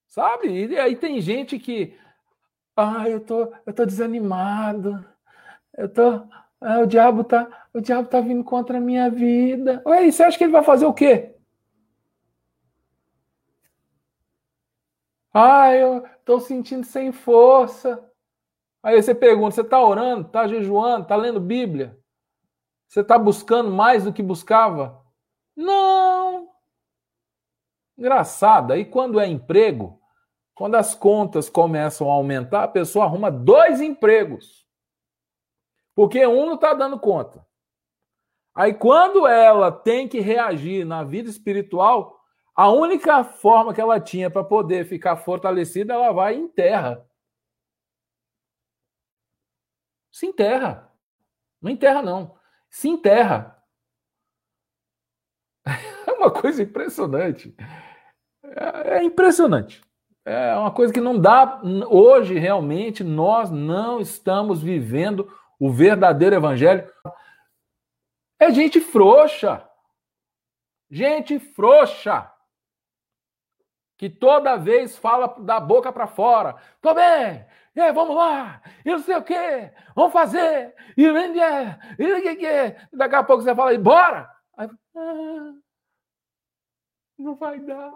[0.08, 0.68] Sabe?
[0.68, 1.98] E aí tem gente que,
[2.78, 5.04] ah, eu tô, eu tô desanimado.
[5.76, 6.28] Eu tô,
[6.62, 9.82] ah, o diabo tá, o diabo tá vindo contra a minha vida.
[9.88, 11.36] Ué, você acha que ele vai fazer o quê?
[15.34, 18.13] Ah, eu tô sentindo sem força.
[18.84, 21.98] Aí você pergunta: você tá orando, tá jejuando, tá lendo Bíblia?
[22.88, 25.02] Você tá buscando mais do que buscava?
[25.56, 26.50] Não.
[27.98, 28.74] Engraçado.
[28.74, 30.00] Aí quando é emprego,
[30.56, 34.68] Quando as contas começam a aumentar, a pessoa arruma dois empregos.
[35.96, 37.46] Porque um não está dando conta.
[38.56, 42.20] Aí, quando ela tem que reagir na vida espiritual,
[42.56, 47.04] a única forma que ela tinha para poder ficar fortalecida, ela vai e enterra.
[50.14, 50.92] Se enterra.
[51.60, 52.38] Não enterra, não.
[52.70, 53.60] Se enterra.
[56.06, 57.56] É uma coisa impressionante.
[58.44, 59.82] É, é impressionante.
[60.24, 61.62] É uma coisa que não dá.
[61.90, 66.90] Hoje, realmente, nós não estamos vivendo o verdadeiro evangelho.
[68.40, 69.68] É gente frouxa.
[70.90, 72.32] Gente frouxa.
[73.98, 76.56] Que toda vez fala da boca para fora.
[76.82, 81.08] Tô bem, é, vamos lá, e não sei o quê, vamos fazer, e, e,
[82.00, 84.30] e, e daqui a pouco você fala, bora!
[84.58, 85.54] Aí, ah,
[87.18, 87.94] não vai dar.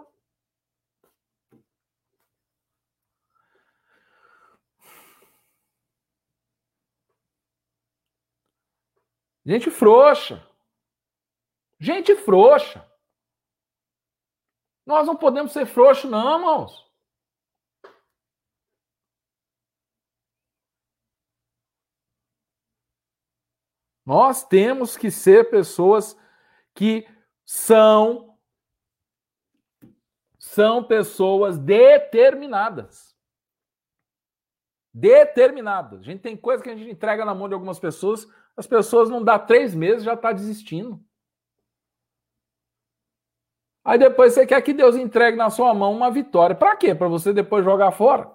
[9.44, 10.46] Gente frouxa.
[11.80, 12.87] Gente frouxa.
[14.88, 16.90] Nós não podemos ser frouxos, não, irmãos.
[24.06, 26.16] Nós temos que ser pessoas
[26.74, 27.06] que
[27.44, 28.38] são
[30.38, 33.14] são pessoas determinadas.
[34.94, 36.00] Determinadas.
[36.00, 39.10] A gente tem coisa que a gente entrega na mão de algumas pessoas, as pessoas
[39.10, 41.06] não dá três meses já está desistindo.
[43.88, 46.54] Aí depois você quer que Deus entregue na sua mão uma vitória.
[46.54, 46.94] Para quê?
[46.94, 48.30] Para você depois jogar fora?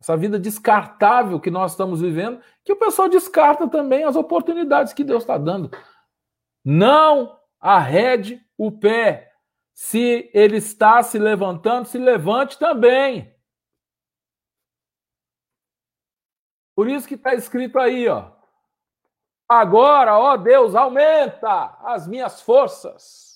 [0.00, 5.04] essa vida descartável que nós estamos vivendo, que o pessoal descarta também as oportunidades que
[5.04, 5.70] Deus está dando.
[6.64, 9.30] Não arrede o pé.
[9.74, 13.34] Se ele está se levantando, se levante também.
[16.74, 18.32] Por isso que está escrito aí, ó.
[19.46, 23.29] Agora, ó Deus, aumenta as minhas forças.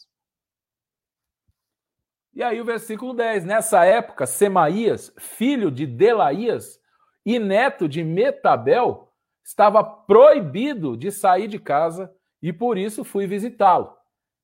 [2.35, 6.81] E aí o versículo 10, nessa época, Semaías, filho de Delaías
[7.25, 9.09] e neto de Metabel,
[9.45, 13.95] estava proibido de sair de casa e por isso fui visitá-lo.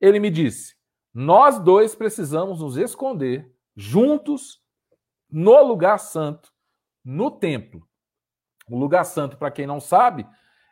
[0.01, 0.77] Ele me disse:
[1.13, 4.63] Nós dois precisamos nos esconder juntos
[5.29, 6.53] no lugar santo,
[7.05, 7.87] no templo.
[8.69, 10.25] O lugar santo, para quem não sabe,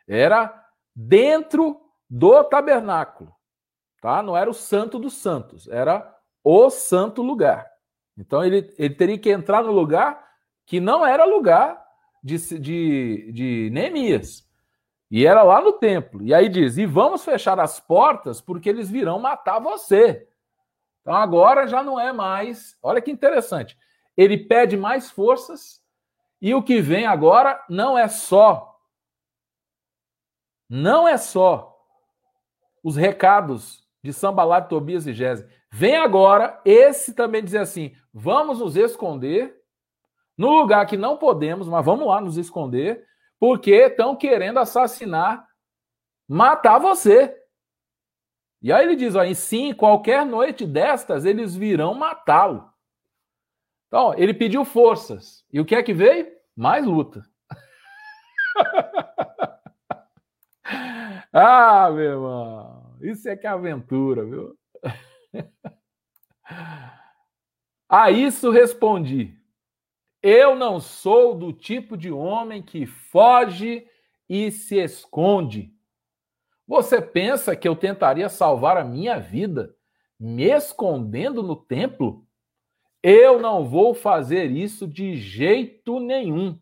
[0.07, 3.35] era dentro do tabernáculo,
[4.01, 4.23] tá?
[4.23, 6.15] Não era o santo dos santos, era
[6.49, 7.69] o santo lugar.
[8.17, 10.27] Então ele, ele teria que entrar no lugar
[10.65, 11.79] que não era lugar
[12.23, 14.49] de, de, de Neemias.
[15.11, 16.23] E era lá no templo.
[16.23, 20.27] E aí diz: e vamos fechar as portas porque eles virão matar você.
[21.01, 22.75] Então agora já não é mais.
[22.81, 23.77] Olha que interessante.
[24.17, 25.81] Ele pede mais forças
[26.41, 28.75] e o que vem agora não é só.
[30.67, 31.79] Não é só
[32.83, 35.47] os recados de Sambalat, Tobias e Gese.
[35.71, 39.55] Vem agora, esse também dizer assim: vamos nos esconder
[40.37, 43.05] no lugar que não podemos, mas vamos lá nos esconder,
[43.39, 45.47] porque estão querendo assassinar,
[46.27, 47.35] matar você.
[48.61, 52.69] E aí ele diz: ó, sim, qualquer noite destas eles virão matá-lo.
[53.87, 55.43] Então, ele pediu forças.
[55.51, 56.27] E o que é que veio?
[56.55, 57.25] Mais luta.
[61.33, 64.55] ah, meu irmão, isso é que é aventura, viu?
[67.89, 69.35] A isso respondi:
[70.21, 73.87] Eu não sou do tipo de homem que foge
[74.29, 75.73] e se esconde.
[76.67, 79.75] Você pensa que eu tentaria salvar a minha vida
[80.19, 82.27] me escondendo no templo?
[83.01, 86.59] Eu não vou fazer isso de jeito nenhum.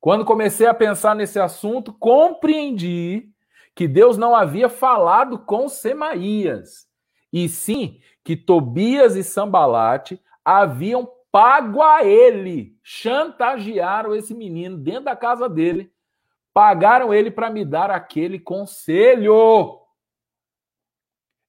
[0.00, 3.30] Quando comecei a pensar nesse assunto, compreendi
[3.74, 6.87] que Deus não havia falado com Semaías
[7.32, 15.16] e sim que Tobias e Sambalate haviam pago a ele, chantagearam esse menino dentro da
[15.16, 15.92] casa dele,
[16.54, 19.78] pagaram ele para me dar aquele conselho.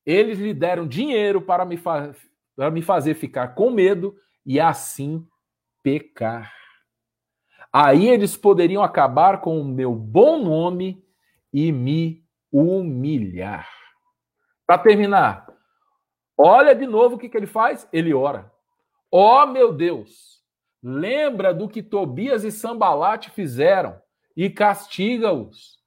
[0.05, 5.25] Eles lhe deram dinheiro para me, para me fazer ficar com medo e assim
[5.81, 6.53] pecar.
[7.71, 11.03] Aí eles poderiam acabar com o meu bom nome
[11.53, 13.69] e me humilhar.
[14.65, 15.48] Para terminar,
[16.41, 17.85] Olha de novo o que, que ele faz?
[17.91, 18.49] Ele ora.
[19.11, 20.41] Ó oh, meu Deus,
[20.81, 24.01] lembra do que Tobias e Sambalate fizeram
[24.37, 25.77] e castiga-os.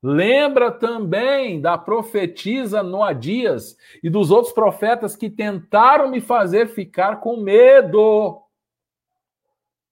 [0.00, 7.38] Lembra também da profetisa Noadias e dos outros profetas que tentaram me fazer ficar com
[7.38, 8.40] medo.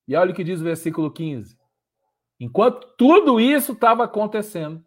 [0.06, 1.58] E olha o que diz o versículo 15.
[2.38, 4.84] Enquanto tudo isso estava acontecendo,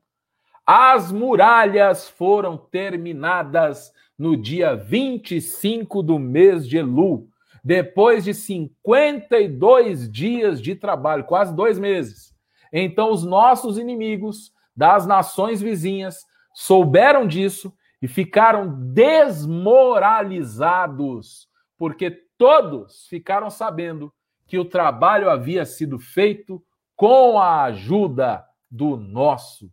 [0.66, 7.28] as muralhas foram terminadas no dia 25 do mês de Elu,
[7.64, 12.36] depois de 52 dias de trabalho, quase dois meses.
[12.72, 21.48] Então, os nossos inimigos das nações vizinhas souberam disso e ficaram desmoralizados,
[21.78, 24.14] porque todos ficaram sabendo
[24.46, 26.64] que o trabalho havia sido feito
[26.96, 29.72] com a ajuda do nosso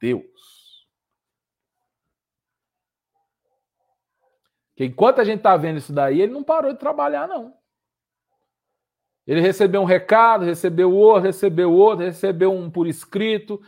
[0.00, 0.57] Deus.
[4.78, 7.52] Que enquanto a gente está vendo isso daí, ele não parou de trabalhar, não.
[9.26, 13.60] Ele recebeu um recado, recebeu outro, recebeu outro, recebeu um por escrito,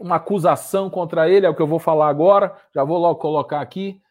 [0.00, 3.60] uma acusação contra ele, é o que eu vou falar agora, já vou logo colocar
[3.60, 4.02] aqui.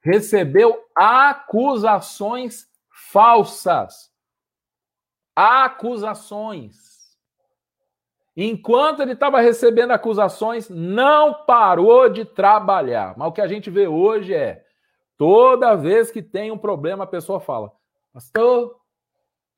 [0.00, 2.68] Recebeu acusações
[3.10, 4.08] falsas.
[5.34, 6.76] Acusações.
[8.36, 13.14] Enquanto ele estava recebendo acusações, não parou de trabalhar.
[13.16, 14.69] Mas o que a gente vê hoje é:
[15.20, 17.70] toda vez que tem um problema, a pessoa fala,
[18.10, 18.80] Pastor,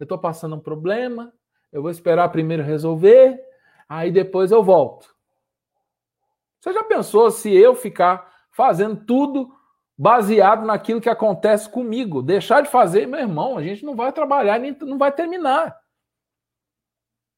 [0.01, 1.33] eu estou passando um problema,
[1.71, 3.41] eu vou esperar primeiro resolver,
[3.89, 5.15] aí depois eu volto.
[6.59, 9.57] Você já pensou se eu ficar fazendo tudo
[9.97, 12.25] baseado naquilo que acontece comigo?
[12.25, 15.79] Deixar de fazer, meu irmão, a gente não vai trabalhar nem não vai terminar.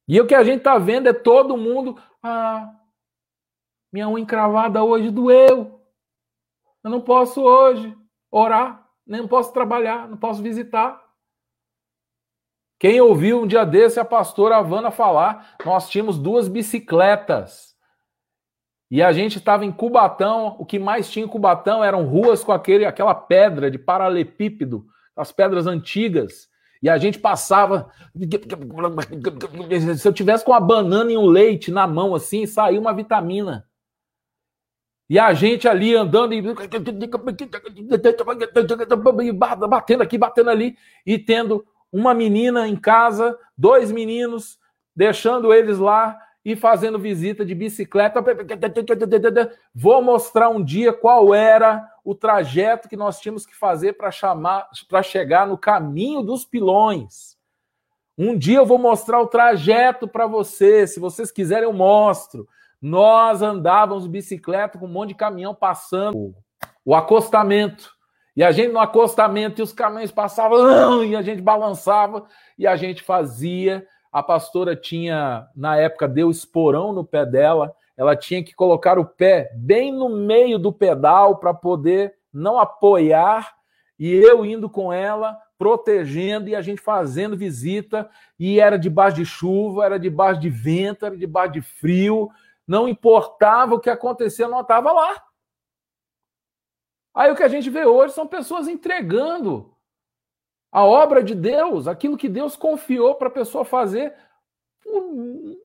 [0.09, 2.03] E o que a gente está vendo é todo mundo.
[2.23, 2.75] Ah,
[3.93, 5.79] minha unha encravada hoje doeu.
[6.83, 7.95] Eu não posso hoje
[8.35, 11.01] orar, nem não posso trabalhar, não posso visitar.
[12.79, 17.75] Quem ouviu um dia desse a pastora Havana falar, nós tínhamos duas bicicletas.
[18.91, 22.53] E a gente estava em Cubatão, o que mais tinha em Cubatão eram ruas com
[22.53, 24.85] aquele, aquela pedra de paralepípedo,
[25.17, 26.49] as pedras antigas.
[26.83, 27.91] E a gente passava.
[29.97, 33.65] Se eu tivesse com uma banana e um leite na mão assim, saiu uma vitamina.
[35.09, 36.41] E a gente ali andando e
[39.69, 44.59] batendo aqui, batendo ali, e tendo uma menina em casa, dois meninos,
[44.97, 48.23] deixando eles lá e fazendo visita de bicicleta.
[49.75, 54.69] Vou mostrar um dia qual era o trajeto que nós tínhamos que fazer para chamar
[54.89, 57.35] para chegar no caminho dos pilões.
[58.17, 60.93] Um dia eu vou mostrar o trajeto para vocês.
[60.93, 62.47] Se vocês quiserem, eu mostro.
[62.85, 66.35] Nós andávamos bicicleta com um monte de caminhão passando
[66.85, 67.91] o acostamento.
[68.37, 72.27] E a gente no acostamento, e os caminhões passavam, e a gente balançava,
[72.59, 73.87] e a gente fazia.
[74.13, 79.07] A pastora tinha, na época, deu esporão no pé dela, ela tinha que colocar o
[79.07, 83.55] pé bem no meio do pedal para poder não apoiar,
[83.99, 89.25] e eu indo com ela, protegendo, e a gente fazendo visita, e era debaixo de
[89.25, 92.29] chuva, era debaixo de vento, era debaixo de frio,
[92.67, 95.23] não importava o que acontecia, não estava lá.
[97.15, 99.75] Aí o que a gente vê hoje são pessoas entregando
[100.73, 104.13] a obra de Deus, aquilo que Deus confiou para a pessoa fazer,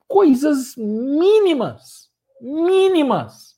[0.07, 3.57] coisas mínimas, mínimas.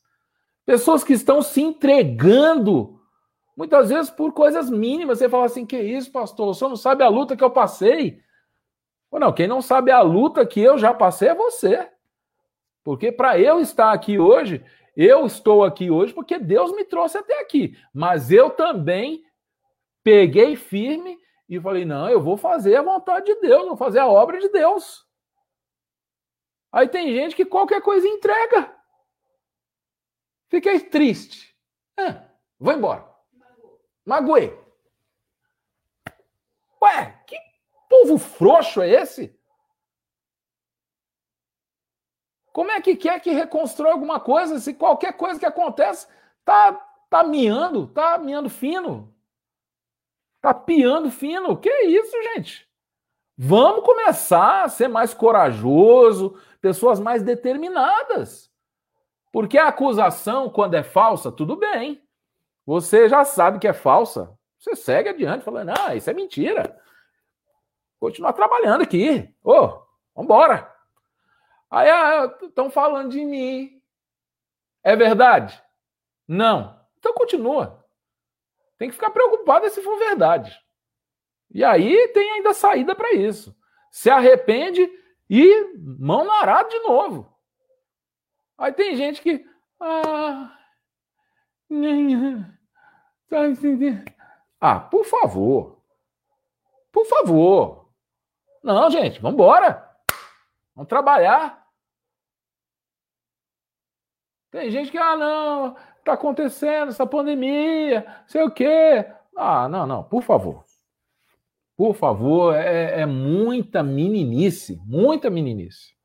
[0.65, 3.01] Pessoas que estão se entregando,
[3.57, 5.17] muitas vezes por coisas mínimas.
[5.17, 6.55] Você fala assim: que isso, pastor?
[6.55, 8.21] Senhor não sabe a luta que eu passei?
[9.09, 11.89] Ou não, quem não sabe a luta que eu já passei é você.
[12.83, 14.63] Porque para eu estar aqui hoje,
[14.95, 19.23] eu estou aqui hoje porque Deus me trouxe até aqui, mas eu também
[20.03, 21.17] peguei firme
[21.47, 24.49] e falei: não, eu vou fazer a vontade de Deus, vou fazer a obra de
[24.49, 25.05] Deus.
[26.71, 28.73] Aí tem gente que qualquer coisa entrega.
[30.49, 31.55] Fiquei triste.
[31.97, 32.25] Ah,
[32.57, 33.05] vou embora.
[34.05, 34.57] Magoei.
[36.81, 37.37] Ué, que
[37.89, 39.37] povo frouxo é esse?
[42.51, 46.07] Como é que quer que reconstrua alguma coisa se qualquer coisa que acontece
[46.43, 46.73] tá,
[47.09, 49.13] tá miando, tá miando fino?
[50.41, 51.55] Tá piando fino.
[51.57, 52.67] Que isso, gente?
[53.37, 58.51] Vamos começar a ser mais corajoso, pessoas mais determinadas.
[59.31, 62.03] Porque a acusação, quando é falsa, tudo bem.
[62.65, 64.37] Você já sabe que é falsa.
[64.59, 66.77] Você segue adiante, falando, ah, isso é mentira.
[67.99, 69.33] Continuar trabalhando aqui.
[69.43, 69.83] Ô, oh,
[70.15, 70.70] vambora.
[71.71, 71.87] Aí
[72.43, 73.81] estão ah, falando de mim.
[74.83, 75.63] É verdade?
[76.27, 76.77] Não.
[76.97, 77.85] Então continua.
[78.77, 80.59] Tem que ficar preocupado se for verdade.
[81.49, 83.55] E aí tem ainda saída para isso.
[83.89, 84.87] Se arrepende
[85.29, 87.33] e mão na arada de novo.
[88.57, 89.45] Aí tem gente que.
[89.79, 90.57] Ah,
[94.59, 95.81] ah, por favor.
[96.91, 97.89] Por favor.
[98.61, 99.89] Não, gente, vamos embora.
[100.75, 101.60] Vamos trabalhar.
[104.51, 109.05] Tem gente que, ah, não, tá acontecendo essa pandemia, sei o quê.
[109.35, 110.65] Ah, não, não, por favor.
[111.77, 115.95] Por favor, é, é muita meninice, muita meninice.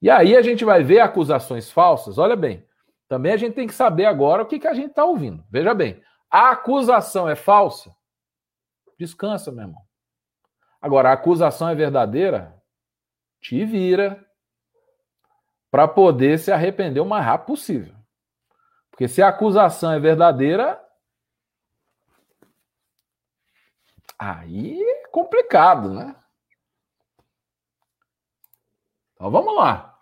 [0.00, 2.16] E aí a gente vai ver acusações falsas.
[2.16, 2.64] Olha bem,
[3.08, 5.44] também a gente tem que saber agora o que, que a gente está ouvindo.
[5.50, 7.94] Veja bem, a acusação é falsa?
[8.96, 9.82] Descansa, meu irmão.
[10.80, 12.56] Agora, a acusação é verdadeira?
[13.40, 14.24] Te vira
[15.70, 17.94] para poder se arrepender o mais rápido possível.
[18.90, 20.82] Porque se a acusação é verdadeira,
[24.18, 26.14] aí é complicado, né?
[29.14, 29.98] Então vamos lá.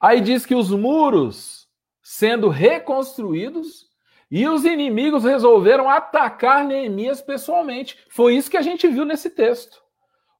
[0.00, 1.68] Aí diz que os muros
[2.02, 3.88] sendo reconstruídos
[4.30, 8.04] e os inimigos resolveram atacar Neemias pessoalmente.
[8.10, 9.80] Foi isso que a gente viu nesse texto.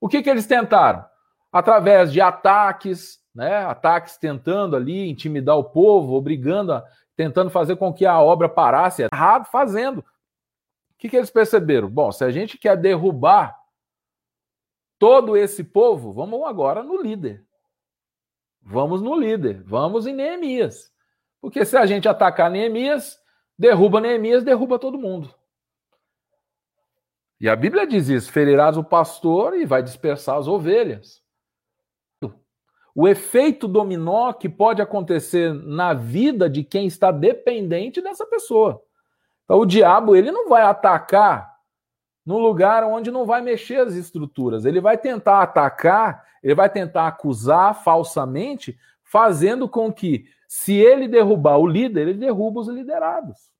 [0.00, 1.04] O que, que eles tentaram?
[1.52, 3.56] Através de ataques, né?
[3.64, 6.84] Ataques tentando ali intimidar o povo, obrigando, a,
[7.16, 9.98] tentando fazer com que a obra parasse, errado fazendo.
[9.98, 10.04] O
[10.98, 11.88] que, que eles perceberam?
[11.88, 13.58] Bom, se a gente quer derrubar
[14.98, 17.44] todo esse povo, vamos agora no líder.
[18.62, 20.92] Vamos no líder, vamos em Neemias.
[21.40, 23.18] Porque se a gente atacar Neemias,
[23.58, 25.34] derruba Neemias, derruba todo mundo.
[27.40, 31.22] E a Bíblia diz isso: ferirás o pastor e vai dispersar as ovelhas.
[33.00, 38.82] O efeito dominó que pode acontecer na vida de quem está dependente dessa pessoa.
[39.42, 41.56] Então, o diabo ele não vai atacar
[42.26, 44.66] no lugar onde não vai mexer as estruturas.
[44.66, 51.56] Ele vai tentar atacar, ele vai tentar acusar falsamente, fazendo com que, se ele derrubar
[51.56, 53.50] o líder, ele derruba os liderados.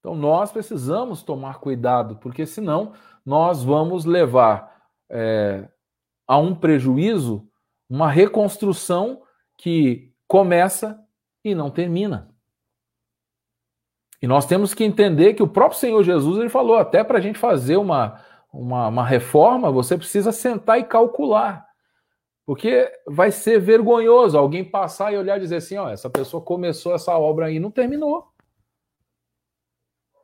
[0.00, 2.92] Então nós precisamos tomar cuidado, porque senão
[3.24, 4.71] nós vamos levar
[5.12, 5.68] é,
[6.26, 7.46] a um prejuízo,
[7.88, 9.22] uma reconstrução
[9.58, 10.98] que começa
[11.44, 12.34] e não termina.
[14.22, 17.20] E nós temos que entender que o próprio Senhor Jesus ele falou até para a
[17.20, 18.20] gente fazer uma,
[18.52, 21.66] uma, uma reforma, você precisa sentar e calcular.
[22.46, 26.94] Porque vai ser vergonhoso alguém passar e olhar e dizer assim: ó, essa pessoa começou
[26.94, 28.31] essa obra aí e não terminou.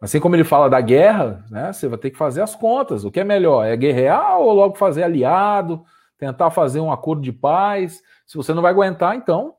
[0.01, 3.05] Assim como ele fala da guerra, né, você vai ter que fazer as contas.
[3.05, 3.67] O que é melhor?
[3.67, 5.85] É guerrear ou logo fazer aliado,
[6.17, 8.03] tentar fazer um acordo de paz?
[8.25, 9.55] Se você não vai aguentar, então.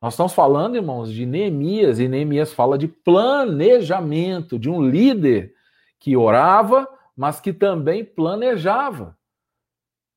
[0.00, 5.52] Nós estamos falando, irmãos, de Neemias, e Neemias fala de planejamento, de um líder
[5.98, 9.16] que orava, mas que também planejava.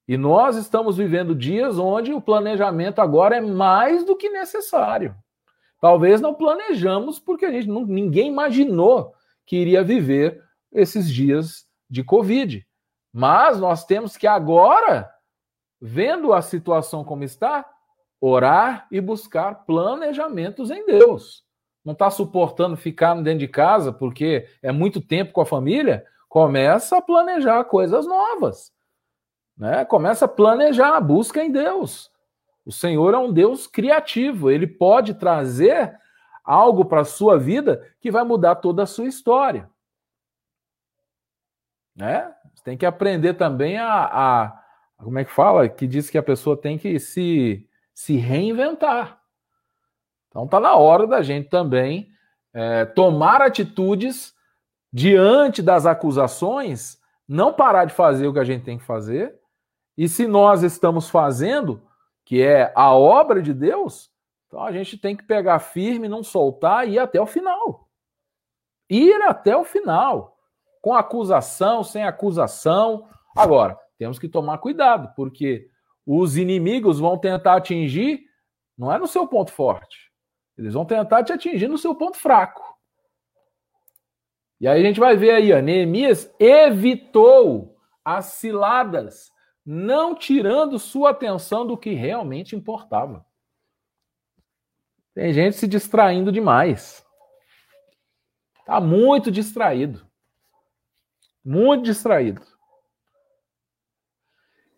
[0.08, 5.16] E nós estamos vivendo dias onde o planejamento agora é mais do que necessário.
[5.84, 9.14] Talvez não planejamos porque a gente não, ninguém imaginou
[9.46, 12.66] que iria viver esses dias de Covid.
[13.12, 15.14] Mas nós temos que agora,
[15.82, 17.70] vendo a situação como está,
[18.22, 21.44] orar e buscar planejamentos em Deus.
[21.84, 26.06] Não está suportando ficar dentro de casa porque é muito tempo com a família?
[26.30, 28.72] Começa a planejar coisas novas.
[29.58, 29.84] Né?
[29.84, 32.10] Começa a planejar, busca em Deus.
[32.66, 35.98] O Senhor é um Deus criativo, ele pode trazer
[36.44, 39.70] algo para a sua vida que vai mudar toda a sua história.
[41.96, 42.34] Né?
[42.54, 44.64] Você tem que aprender também a, a,
[44.98, 45.68] como é que fala?
[45.70, 49.20] Que diz que a pessoa tem que se, se reinventar.
[50.30, 52.10] Então tá na hora da gente também
[52.54, 54.34] é, tomar atitudes
[54.92, 59.36] diante das acusações, não parar de fazer o que a gente tem que fazer,
[59.98, 61.82] e se nós estamos fazendo,
[62.26, 64.12] que é a obra de Deus,
[64.48, 67.90] então a gente tem que pegar firme, não soltar e ir até o final.
[68.88, 70.38] Ir até o final.
[70.80, 73.08] Com acusação, sem acusação.
[73.36, 75.68] Agora, temos que tomar cuidado, porque
[76.06, 78.26] os inimigos vão tentar atingir,
[78.78, 80.12] não é no seu ponto forte.
[80.56, 82.62] Eles vão tentar te atingir no seu ponto fraco.
[84.62, 89.33] E aí a gente vai ver aí, ó, Neemias evitou as ciladas
[89.66, 93.26] não tirando sua atenção do que realmente importava.
[95.14, 97.06] Tem gente se distraindo demais.
[98.60, 100.06] Está muito distraído.
[101.44, 102.42] Muito distraído.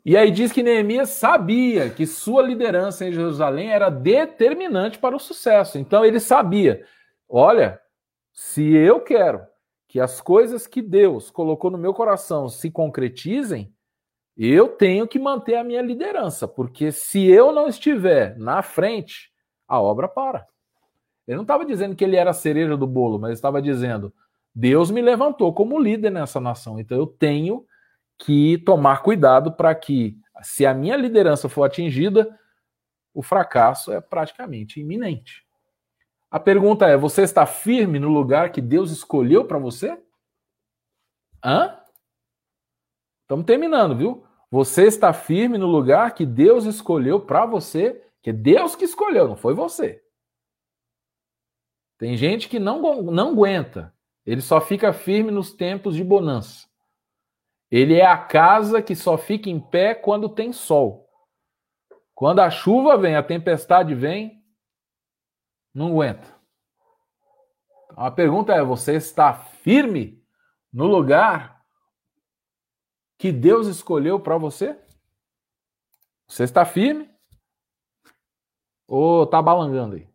[0.03, 5.19] E aí diz que Neemias sabia que sua liderança em Jerusalém era determinante para o
[5.19, 5.79] sucesso.
[5.79, 6.85] Então ele sabia:
[7.27, 7.81] olha,
[8.31, 9.43] se eu quero
[9.87, 13.74] que as coisas que Deus colocou no meu coração se concretizem,
[14.37, 19.31] eu tenho que manter a minha liderança, porque se eu não estiver na frente,
[19.67, 20.45] a obra para.
[21.27, 24.13] Ele não estava dizendo que ele era a cereja do bolo, mas estava dizendo:
[24.53, 26.79] Deus me levantou como líder nessa nação.
[26.79, 27.65] Então eu tenho
[28.17, 32.37] que tomar cuidado para que, se a minha liderança for atingida,
[33.13, 35.45] o fracasso é praticamente iminente.
[36.29, 39.97] A pergunta é: você está firme no lugar que Deus escolheu para você?
[41.43, 41.77] Hã?
[43.25, 44.23] Estamos terminando, viu?
[44.51, 49.27] Você está firme no lugar que Deus escolheu para você, que é Deus que escolheu,
[49.27, 50.03] não foi você.
[51.97, 53.91] Tem gente que não, não aguenta.
[54.23, 56.67] Ele só fica firme nos tempos de bonança.
[57.71, 61.09] Ele é a casa que só fica em pé quando tem sol.
[62.13, 64.43] Quando a chuva vem, a tempestade vem,
[65.73, 66.27] não aguenta.
[67.89, 70.23] A pergunta é: você está firme
[70.71, 71.54] no lugar
[73.25, 74.77] que Deus escolheu para você?
[76.27, 77.09] Você está firme?
[78.87, 80.07] Ou está balangando aí?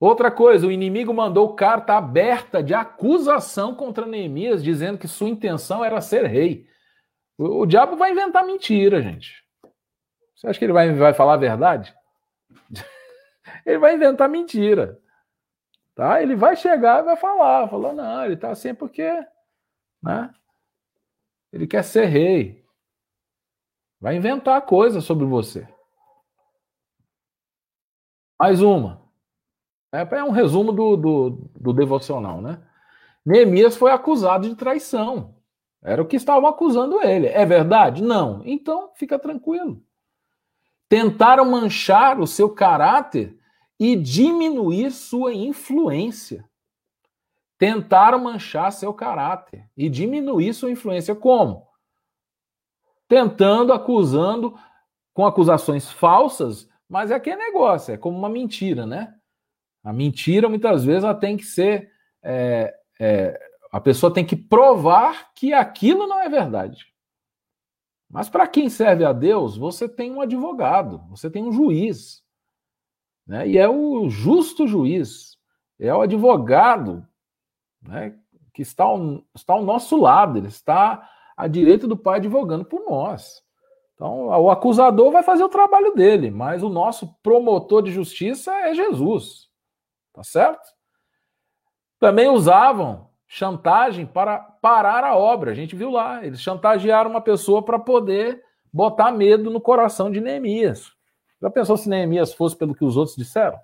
[0.00, 5.84] Outra coisa, o inimigo mandou carta aberta de acusação contra Neemias, dizendo que sua intenção
[5.84, 6.66] era ser rei.
[7.36, 9.44] O, o diabo vai inventar mentira, gente.
[10.34, 11.94] Você acha que ele vai, vai falar a verdade?
[13.66, 14.98] ele vai inventar mentira.
[15.94, 16.22] Tá?
[16.22, 19.06] Ele vai chegar e vai falar, falou não, ele está assim porque,
[20.04, 20.32] né?
[21.50, 22.62] Ele quer ser rei.
[24.00, 25.66] Vai inventar coisa sobre você.
[28.38, 29.02] Mais uma.
[29.90, 32.60] É, é um resumo do, do, do devocional, né?
[33.24, 35.36] Neemias foi acusado de traição.
[35.82, 37.28] Era o que estavam acusando ele.
[37.28, 38.02] É verdade?
[38.02, 38.42] Não.
[38.44, 39.82] Então, fica tranquilo.
[40.88, 43.38] Tentaram manchar o seu caráter
[43.80, 46.44] e diminuir sua influência.
[47.58, 51.14] Tentaram manchar seu caráter e diminuir sua influência.
[51.14, 51.66] Como?
[53.08, 54.58] Tentando, acusando,
[55.12, 59.14] com acusações falsas, mas é aquele negócio, é como uma mentira, né?
[59.82, 61.90] A mentira, muitas vezes, ela tem que ser.
[62.22, 63.38] É, é,
[63.70, 66.86] a pessoa tem que provar que aquilo não é verdade.
[68.10, 72.22] Mas para quem serve a Deus, você tem um advogado, você tem um juiz.
[73.26, 73.48] Né?
[73.48, 75.36] E é o justo juiz,
[75.78, 77.06] é o advogado
[77.86, 78.14] né,
[78.52, 82.84] que está ao, está ao nosso lado, ele está à direita do Pai advogando por
[82.88, 83.42] nós.
[83.94, 88.74] Então, o acusador vai fazer o trabalho dele, mas o nosso promotor de justiça é
[88.74, 89.48] Jesus.
[90.12, 90.74] Tá certo?
[91.98, 95.50] Também usavam chantagem para parar a obra.
[95.50, 100.20] A gente viu lá, eles chantagearam uma pessoa para poder botar medo no coração de
[100.20, 100.92] Neemias.
[101.40, 103.58] Já pensou se Neemias fosse pelo que os outros disseram?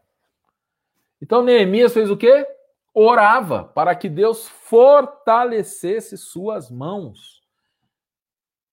[1.20, 2.46] Então Neemias fez o quê?
[2.92, 7.40] Orava para que Deus fortalecesse suas mãos.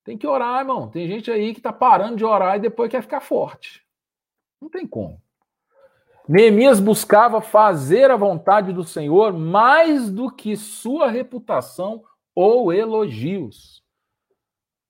[0.03, 0.89] Tem que orar, irmão.
[0.89, 3.85] Tem gente aí que está parando de orar e depois quer ficar forte.
[4.61, 5.21] Não tem como.
[6.27, 12.03] Neemias buscava fazer a vontade do Senhor mais do que sua reputação
[12.35, 13.81] ou elogios.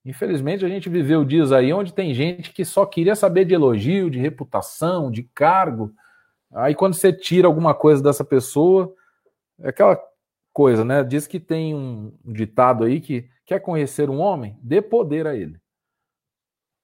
[0.03, 4.09] Infelizmente, a gente viveu dias aí onde tem gente que só queria saber de elogio,
[4.09, 5.93] de reputação, de cargo.
[6.53, 8.95] Aí, quando você tira alguma coisa dessa pessoa,
[9.59, 10.01] é aquela
[10.53, 11.03] coisa, né?
[11.03, 15.59] Diz que tem um ditado aí que quer conhecer um homem, dê poder a ele.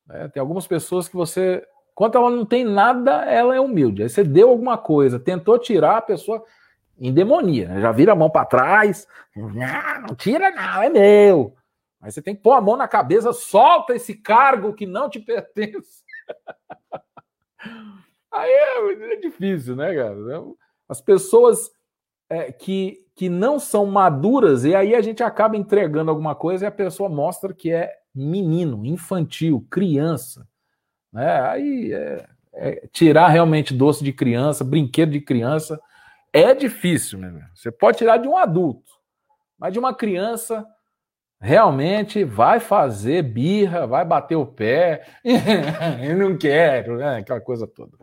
[0.10, 1.66] É, tem algumas pessoas que você
[1.96, 4.02] quando ela não tem nada, ela é humilde.
[4.02, 6.44] Aí você deu alguma coisa, tentou tirar a pessoa
[6.98, 7.82] em demonia, né?
[7.82, 9.50] já vira a mão para trás, não,
[10.08, 11.56] não tira não, é meu.
[12.02, 15.20] Aí você tem que pôr a mão na cabeça, solta esse cargo que não te
[15.22, 16.04] pertence.
[18.32, 20.16] Aí é, é difícil, né, cara?
[20.88, 21.72] As pessoas
[22.34, 26.68] é, que, que não são maduras, e aí a gente acaba entregando alguma coisa e
[26.68, 30.48] a pessoa mostra que é menino, infantil, criança.
[31.12, 31.42] Né?
[31.42, 35.80] Aí é, é, tirar realmente doce de criança, brinquedo de criança,
[36.32, 37.48] é difícil, né?
[37.54, 38.92] Você pode tirar de um adulto,
[39.60, 40.66] mas de uma criança
[41.40, 45.06] realmente vai fazer birra, vai bater o pé,
[46.02, 47.18] eu não quero, né?
[47.18, 47.96] Aquela coisa toda.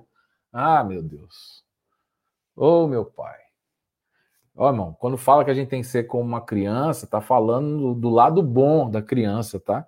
[0.53, 1.65] Ah, meu Deus.
[2.55, 3.50] Ô, oh, meu pai.
[4.61, 7.95] Ó, irmão, quando fala que a gente tem que ser como uma criança, tá falando
[7.95, 9.87] do lado bom da criança, tá?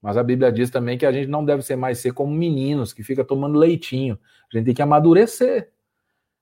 [0.00, 2.94] Mas a Bíblia diz também que a gente não deve ser mais ser como meninos
[2.94, 4.18] que fica tomando leitinho.
[4.50, 5.70] A gente tem que amadurecer.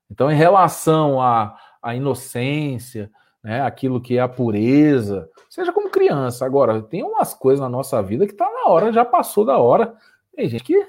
[0.08, 3.10] Então, em relação à, à inocência,
[3.42, 6.46] né, aquilo que é a pureza, seja como criança.
[6.46, 9.96] Agora, tem umas coisas na nossa vida que tá na hora, já passou da hora.
[10.32, 10.86] Tem gente que,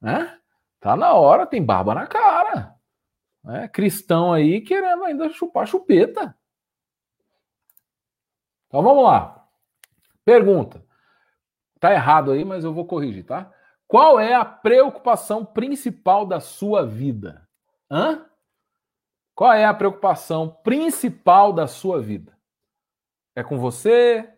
[0.00, 0.32] né,
[0.78, 2.37] tá na hora, tem barba na cara.
[3.44, 6.36] Né, cristão aí querendo ainda chupar chupeta.
[8.66, 9.48] Então vamos lá.
[10.24, 10.84] Pergunta.
[11.80, 13.52] Tá errado aí, mas eu vou corrigir, tá?
[13.86, 17.48] Qual é a preocupação principal da sua vida?
[17.90, 18.26] Hã?
[19.34, 22.36] Qual é a preocupação principal da sua vida?
[23.34, 24.28] É com você?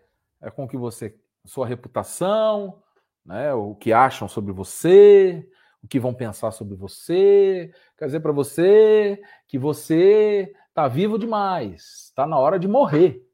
[0.41, 2.83] É com o que você, sua reputação,
[3.25, 3.53] né?
[3.53, 5.51] O que acham sobre você?
[5.83, 7.73] O que vão pensar sobre você?
[7.97, 13.27] Quer dizer para você que você está vivo demais, está na hora de morrer.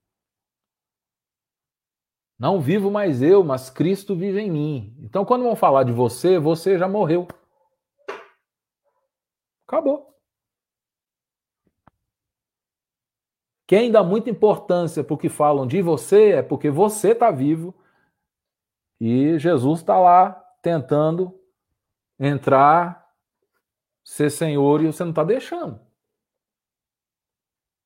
[2.39, 4.97] Não vivo mais eu, mas Cristo vive em mim.
[5.01, 7.27] Então, quando vão falar de você, você já morreu.
[9.67, 10.15] Acabou.
[13.67, 17.75] Quem dá muita importância para o que falam de você é porque você está vivo
[19.01, 20.31] e Jesus está lá
[20.63, 21.37] tentando
[22.19, 23.07] entrar,
[24.05, 25.81] ser senhor e você não está deixando.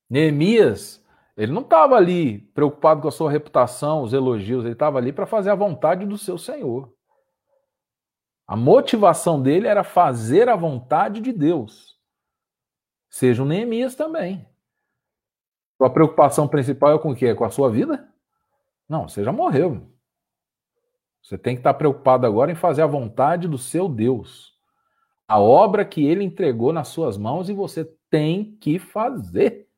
[0.08, 1.04] Neemias,
[1.36, 5.26] ele não estava ali preocupado com a sua reputação, os elogios, ele estava ali para
[5.26, 6.92] fazer a vontade do seu senhor.
[8.46, 11.96] A motivação dele era fazer a vontade de Deus.
[13.08, 14.44] Seja o Neemias também.
[15.78, 17.34] Sua preocupação principal é com o quê?
[17.34, 18.12] Com a sua vida?
[18.88, 19.88] Não, você já morreu.
[21.22, 24.54] Você tem que estar preocupado agora em fazer a vontade do seu Deus.
[25.28, 29.68] A obra que ele entregou nas suas mãos e você tem que fazer.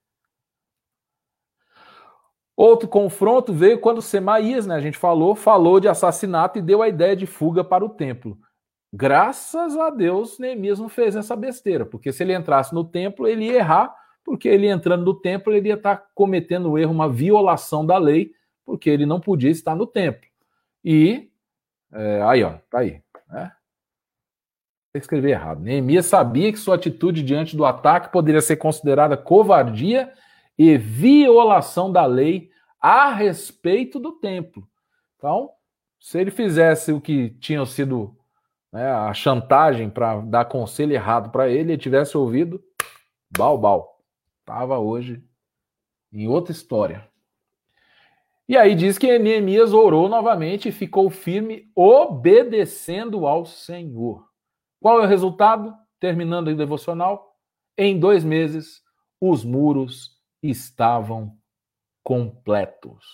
[2.57, 6.89] Outro confronto veio quando Semaías, né, a gente falou, falou de assassinato e deu a
[6.89, 8.39] ideia de fuga para o templo.
[8.93, 13.47] Graças a Deus, Neemias não fez essa besteira, porque se ele entrasse no templo, ele
[13.47, 17.85] ia errar, porque ele entrando no templo, ele ia estar cometendo um erro, uma violação
[17.85, 18.33] da lei,
[18.65, 20.29] porque ele não podia estar no templo.
[20.85, 21.32] E
[21.93, 23.03] é, aí, ó, tá aí.
[23.29, 23.53] Né?
[24.95, 25.61] Escrevi errado.
[25.61, 30.13] Neemias sabia que sua atitude diante do ataque poderia ser considerada covardia
[30.59, 34.69] e violação da lei a respeito do templo.
[35.17, 35.51] Então,
[36.01, 38.17] se ele fizesse o que tinha sido
[38.73, 42.63] né, a chantagem para dar conselho errado para ele, ele tivesse ouvido,
[43.31, 43.93] bal,
[44.41, 45.25] Estava hoje
[46.13, 47.09] em outra história.
[48.53, 54.29] E aí diz que Neemias orou novamente e ficou firme, obedecendo ao Senhor.
[54.79, 55.75] Qual é o resultado?
[55.99, 57.35] Terminando o devocional,
[57.79, 58.83] em dois meses,
[59.19, 61.35] os muros estavam
[62.03, 63.07] completos.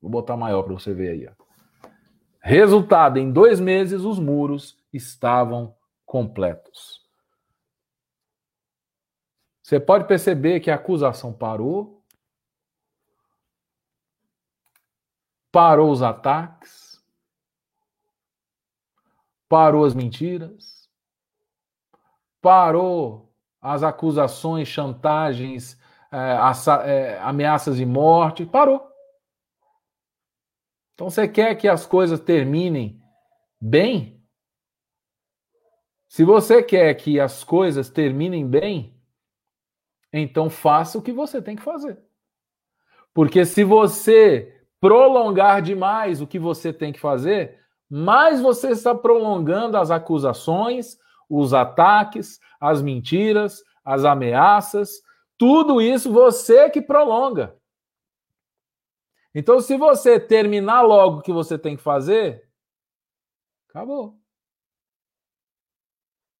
[0.00, 1.28] Vou botar maior para você ver aí.
[1.28, 1.88] Ó.
[2.40, 5.76] Resultado: em dois meses, os muros estavam
[6.06, 7.02] completos.
[9.62, 11.99] Você pode perceber que a acusação parou,
[15.52, 17.02] parou os ataques,
[19.48, 20.88] parou as mentiras,
[22.40, 25.78] parou as acusações, chantagens,
[26.12, 28.88] é, ameaças de morte, parou.
[30.94, 33.02] Então você quer que as coisas terminem
[33.60, 34.20] bem?
[36.08, 39.00] Se você quer que as coisas terminem bem,
[40.12, 41.98] então faça o que você tem que fazer.
[43.14, 49.76] Porque se você prolongar demais o que você tem que fazer, mais você está prolongando
[49.76, 55.02] as acusações, os ataques, as mentiras, as ameaças,
[55.36, 57.56] tudo isso você que prolonga.
[59.34, 62.48] Então, se você terminar logo o que você tem que fazer,
[63.68, 64.18] acabou.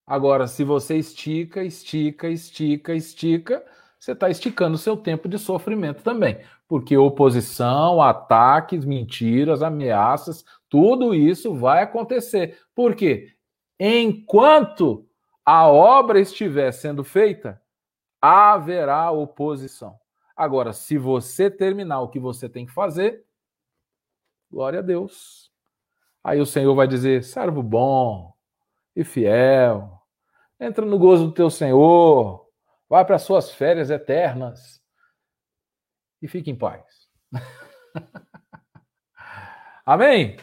[0.06, 3.64] Agora, se você estica, estica, estica, estica,
[3.96, 6.44] você está esticando o seu tempo de sofrimento também.
[6.70, 12.60] Porque oposição, ataques, mentiras, ameaças, tudo isso vai acontecer.
[12.72, 13.34] Por quê?
[13.76, 15.04] Enquanto
[15.44, 17.60] a obra estiver sendo feita,
[18.22, 19.98] haverá oposição.
[20.36, 23.26] Agora, se você terminar o que você tem que fazer,
[24.48, 25.50] glória a Deus.
[26.22, 28.32] Aí o Senhor vai dizer: servo bom
[28.94, 30.00] e fiel,
[30.60, 32.46] Entra no gozo do teu Senhor.
[32.88, 34.79] Vai para as suas férias eternas.
[36.22, 36.84] E fique em paz.
[39.86, 40.36] Amém?